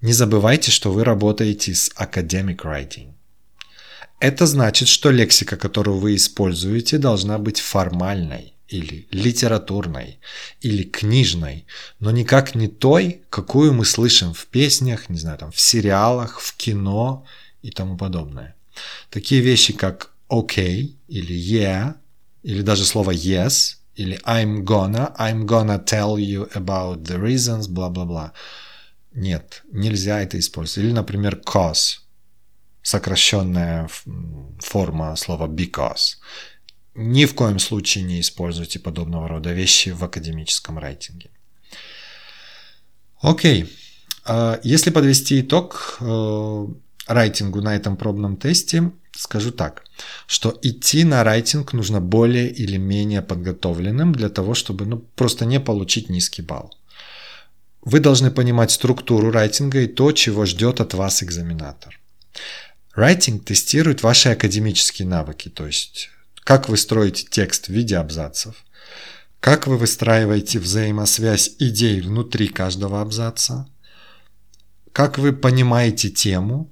Не 0.00 0.14
забывайте, 0.14 0.70
что 0.70 0.92
вы 0.92 1.04
работаете 1.04 1.74
с 1.74 1.90
academic 1.98 2.62
writing. 2.64 3.09
Это 4.20 4.46
значит, 4.46 4.88
что 4.88 5.10
лексика, 5.10 5.56
которую 5.56 5.98
вы 5.98 6.14
используете, 6.14 6.98
должна 6.98 7.38
быть 7.38 7.58
формальной 7.58 8.52
или 8.68 9.08
литературной, 9.10 10.20
или 10.60 10.82
книжной, 10.82 11.66
но 12.00 12.10
никак 12.10 12.54
не 12.54 12.68
той, 12.68 13.22
какую 13.30 13.72
мы 13.72 13.86
слышим 13.86 14.34
в 14.34 14.46
песнях, 14.46 15.08
не 15.08 15.18
знаю, 15.18 15.38
там, 15.38 15.50
в 15.50 15.58
сериалах, 15.58 16.38
в 16.38 16.54
кино 16.56 17.24
и 17.62 17.70
тому 17.70 17.96
подобное. 17.96 18.54
Такие 19.08 19.40
вещи, 19.40 19.72
как 19.72 20.12
«okay» 20.28 20.94
или 21.08 21.34
«yeah», 21.34 21.94
или 22.42 22.60
даже 22.60 22.84
слово 22.84 23.12
«yes», 23.12 23.76
или 23.96 24.20
«I'm 24.24 24.62
gonna», 24.64 25.16
«I'm 25.18 25.46
gonna 25.46 25.82
tell 25.82 26.16
you 26.16 26.52
about 26.52 27.02
the 27.02 27.18
reasons», 27.18 27.68
бла-бла-бла. 27.68 28.34
Нет, 29.12 29.62
нельзя 29.72 30.20
это 30.22 30.38
использовать. 30.38 30.86
Или, 30.86 30.92
например, 30.94 31.40
«cause», 31.44 31.99
сокращенная 32.82 33.88
форма 34.58 35.16
слова 35.16 35.46
because. 35.46 36.16
Ни 36.94 37.24
в 37.24 37.34
коем 37.34 37.58
случае 37.58 38.04
не 38.04 38.20
используйте 38.20 38.78
подобного 38.78 39.28
рода 39.28 39.52
вещи 39.52 39.90
в 39.90 40.04
академическом 40.04 40.78
рейтинге. 40.78 41.30
Окей. 43.20 43.66
А 44.24 44.58
если 44.62 44.90
подвести 44.90 45.40
итог 45.40 45.98
э, 46.00 46.66
райтингу 47.06 47.60
на 47.62 47.76
этом 47.76 47.96
пробном 47.96 48.36
тесте, 48.36 48.90
скажу 49.12 49.50
так, 49.50 49.84
что 50.26 50.58
идти 50.62 51.04
на 51.04 51.24
райтинг 51.24 51.72
нужно 51.72 52.00
более 52.00 52.48
или 52.48 52.78
менее 52.78 53.22
подготовленным 53.22 54.12
для 54.12 54.28
того, 54.28 54.54
чтобы 54.54 54.86
ну, 54.86 54.98
просто 54.98 55.44
не 55.44 55.60
получить 55.60 56.10
низкий 56.10 56.42
балл. 56.42 56.74
Вы 57.82 58.00
должны 58.00 58.30
понимать 58.30 58.70
структуру 58.70 59.30
райтинга 59.30 59.80
и 59.80 59.86
то, 59.86 60.12
чего 60.12 60.44
ждет 60.44 60.80
от 60.80 60.94
вас 60.94 61.22
экзаменатор. 61.22 61.98
Writing 63.00 63.38
тестирует 63.40 64.02
ваши 64.02 64.28
академические 64.28 65.08
навыки, 65.08 65.48
то 65.48 65.66
есть 65.66 66.10
как 66.44 66.68
вы 66.68 66.76
строите 66.76 67.26
текст 67.30 67.68
в 67.68 67.70
виде 67.70 67.96
абзацев, 67.96 68.64
как 69.40 69.66
вы 69.66 69.78
выстраиваете 69.78 70.58
взаимосвязь 70.58 71.54
идей 71.58 72.02
внутри 72.02 72.48
каждого 72.48 73.00
абзаца, 73.00 73.66
как 74.92 75.16
вы 75.16 75.32
понимаете 75.32 76.10
тему, 76.10 76.70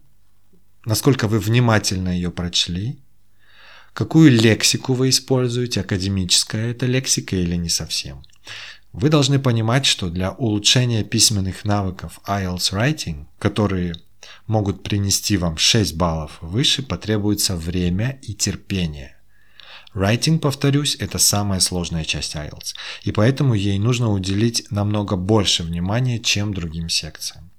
насколько 0.84 1.28
вы 1.28 1.38
внимательно 1.38 2.10
ее 2.10 2.30
прочли, 2.30 2.98
какую 3.94 4.30
лексику 4.30 4.92
вы 4.92 5.08
используете, 5.08 5.80
академическая 5.80 6.72
это 6.72 6.84
лексика 6.84 7.36
или 7.36 7.56
не 7.56 7.70
совсем. 7.70 8.22
Вы 8.92 9.08
должны 9.08 9.38
понимать, 9.38 9.86
что 9.86 10.10
для 10.10 10.32
улучшения 10.32 11.04
письменных 11.04 11.64
навыков 11.64 12.20
IELTS 12.26 12.72
Writing, 12.74 13.26
которые 13.38 13.94
могут 14.46 14.82
принести 14.82 15.36
вам 15.36 15.56
6 15.56 15.96
баллов 15.96 16.38
выше, 16.40 16.82
потребуется 16.82 17.56
время 17.56 18.18
и 18.22 18.34
терпение. 18.34 19.16
Writing, 19.94 20.38
повторюсь, 20.38 20.96
это 21.00 21.18
самая 21.18 21.60
сложная 21.60 22.04
часть 22.04 22.34
IELTS, 22.36 22.74
и 23.02 23.12
поэтому 23.12 23.54
ей 23.54 23.78
нужно 23.78 24.10
уделить 24.10 24.70
намного 24.70 25.16
больше 25.16 25.62
внимания, 25.62 26.18
чем 26.18 26.54
другим 26.54 26.88
секциям. 26.88 27.50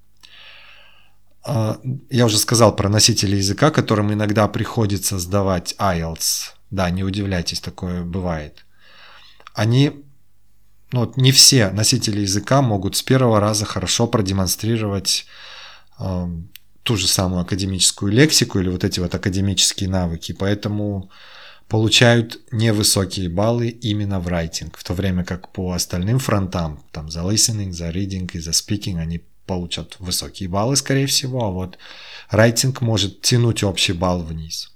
А, 1.42 1.80
я 2.10 2.26
уже 2.26 2.38
сказал 2.38 2.74
про 2.76 2.88
носители 2.88 3.36
языка, 3.36 3.70
которым 3.70 4.12
иногда 4.12 4.46
приходится 4.48 5.18
сдавать 5.18 5.74
IELTS. 5.78 6.52
Да, 6.70 6.88
не 6.90 7.02
удивляйтесь, 7.02 7.60
такое 7.60 8.04
бывает. 8.04 8.64
Они, 9.54 10.04
ну, 10.92 11.12
не 11.16 11.32
все 11.32 11.70
носители 11.70 12.20
языка 12.20 12.62
могут 12.62 12.96
с 12.96 13.02
первого 13.02 13.40
раза 13.40 13.64
хорошо 13.64 14.06
продемонстрировать 14.06 15.26
ту 16.82 16.96
же 16.96 17.06
самую 17.06 17.42
академическую 17.42 18.12
лексику 18.12 18.58
или 18.58 18.68
вот 18.68 18.84
эти 18.84 19.00
вот 19.00 19.14
академические 19.14 19.88
навыки, 19.88 20.32
поэтому 20.32 21.10
получают 21.68 22.40
невысокие 22.50 23.28
баллы 23.28 23.68
именно 23.68 24.18
в 24.18 24.26
writing, 24.28 24.72
в 24.76 24.82
то 24.82 24.92
время 24.92 25.24
как 25.24 25.52
по 25.52 25.72
остальным 25.72 26.18
фронтам, 26.18 26.82
там 26.90 27.10
за 27.10 27.20
listening, 27.20 27.72
за 27.72 27.90
reading 27.90 28.28
и 28.32 28.40
за 28.40 28.50
speaking 28.50 28.98
они 28.98 29.22
получат 29.46 29.96
высокие 30.00 30.48
баллы, 30.48 30.76
скорее 30.76 31.06
всего, 31.06 31.44
а 31.44 31.50
вот 31.50 31.78
writing 32.32 32.76
может 32.80 33.20
тянуть 33.22 33.62
общий 33.62 33.92
балл 33.92 34.22
вниз. 34.22 34.72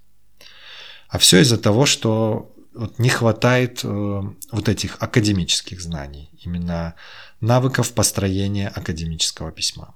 А 1.08 1.18
все 1.18 1.40
из-за 1.40 1.58
того, 1.58 1.86
что 1.86 2.52
вот 2.74 2.98
не 2.98 3.08
хватает 3.08 3.80
э, 3.84 4.22
вот 4.52 4.68
этих 4.68 4.96
академических 5.00 5.80
знаний, 5.80 6.30
именно 6.44 6.94
навыков 7.40 7.92
построения 7.92 8.68
академического 8.68 9.52
письма. 9.52 9.94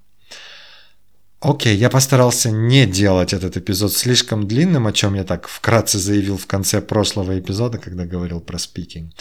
Окей, 1.41 1.77
я 1.77 1.89
постарался 1.89 2.51
не 2.51 2.85
делать 2.85 3.33
этот 3.33 3.57
эпизод 3.57 3.93
слишком 3.93 4.49
длинным, 4.49 4.89
о 4.89 4.93
чем 4.93 5.15
я 5.15 5.23
так 5.23 5.47
вкратце 5.47 5.99
заявил 5.99 6.37
в 6.37 6.47
конце 6.47 6.81
прошлого 6.81 7.39
эпизода, 7.39 7.79
когда 7.79 8.05
говорил 8.07 8.41
про 8.41 8.59
спикинг. 8.59 9.13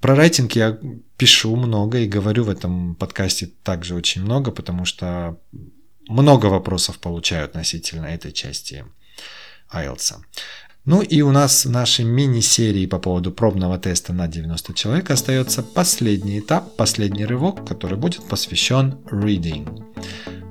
Про 0.00 0.14
райтинг 0.14 0.52
я 0.52 0.78
пишу 1.18 1.56
много 1.56 1.98
и 1.98 2.08
говорю 2.08 2.44
в 2.44 2.50
этом 2.50 2.94
подкасте 2.94 3.50
также 3.62 3.94
очень 3.94 4.22
много, 4.22 4.50
потому 4.50 4.86
что 4.86 5.38
много 6.08 6.46
вопросов 6.46 6.98
получаю 6.98 7.44
относительно 7.44 8.06
этой 8.06 8.32
части 8.32 8.86
IELTS. 9.74 10.14
Ну 10.86 11.02
и 11.02 11.20
у 11.20 11.30
нас 11.30 11.66
в 11.66 11.70
нашей 11.70 12.06
мини-серии 12.06 12.86
по 12.86 12.98
поводу 12.98 13.30
пробного 13.30 13.78
теста 13.78 14.14
на 14.14 14.26
90 14.26 14.72
человек 14.72 15.10
остается 15.10 15.62
последний 15.62 16.38
этап, 16.38 16.76
последний 16.76 17.26
рывок, 17.26 17.68
который 17.68 17.98
будет 17.98 18.26
посвящен 18.26 18.98
reading. 19.10 19.84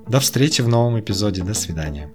До 0.10 0.19
встречи 0.19 0.62
в 0.62 0.67
новом 0.67 1.00
эпизоде. 1.00 1.43
До 1.43 1.54
свидания. 1.54 2.12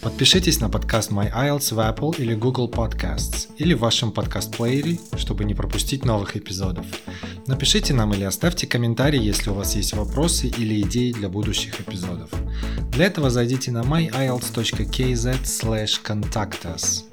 Подпишитесь 0.00 0.60
на 0.60 0.70
подкаст 0.70 1.10
My 1.10 1.30
IELTS 1.30 1.74
в 1.74 1.78
Apple 1.78 2.16
или 2.16 2.34
Google 2.34 2.70
Podcasts 2.70 3.48
или 3.58 3.74
в 3.74 3.80
вашем 3.80 4.12
подкаст-плеере, 4.12 4.98
чтобы 5.18 5.44
не 5.44 5.54
пропустить 5.54 6.06
новых 6.06 6.34
эпизодов. 6.34 6.86
Напишите 7.46 7.92
нам 7.92 8.14
или 8.14 8.24
оставьте 8.24 8.66
комментарий, 8.66 9.20
если 9.20 9.50
у 9.50 9.54
вас 9.54 9.76
есть 9.76 9.92
вопросы 9.92 10.46
или 10.46 10.80
идеи 10.80 11.12
для 11.12 11.28
будущих 11.28 11.82
эпизодов. 11.82 12.30
Для 12.92 13.04
этого 13.04 13.28
зайдите 13.28 13.70
на 13.70 13.82
myielts.kz 13.82 15.38
contact 16.02 16.62
us 16.64 17.04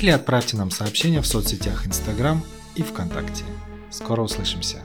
или 0.00 0.10
отправьте 0.10 0.56
нам 0.56 0.70
сообщение 0.70 1.22
в 1.22 1.26
соцсетях 1.26 1.88
Instagram 1.88 2.40
и 2.76 2.82
ВКонтакте. 2.82 3.42
Скоро 3.90 4.22
услышимся! 4.22 4.84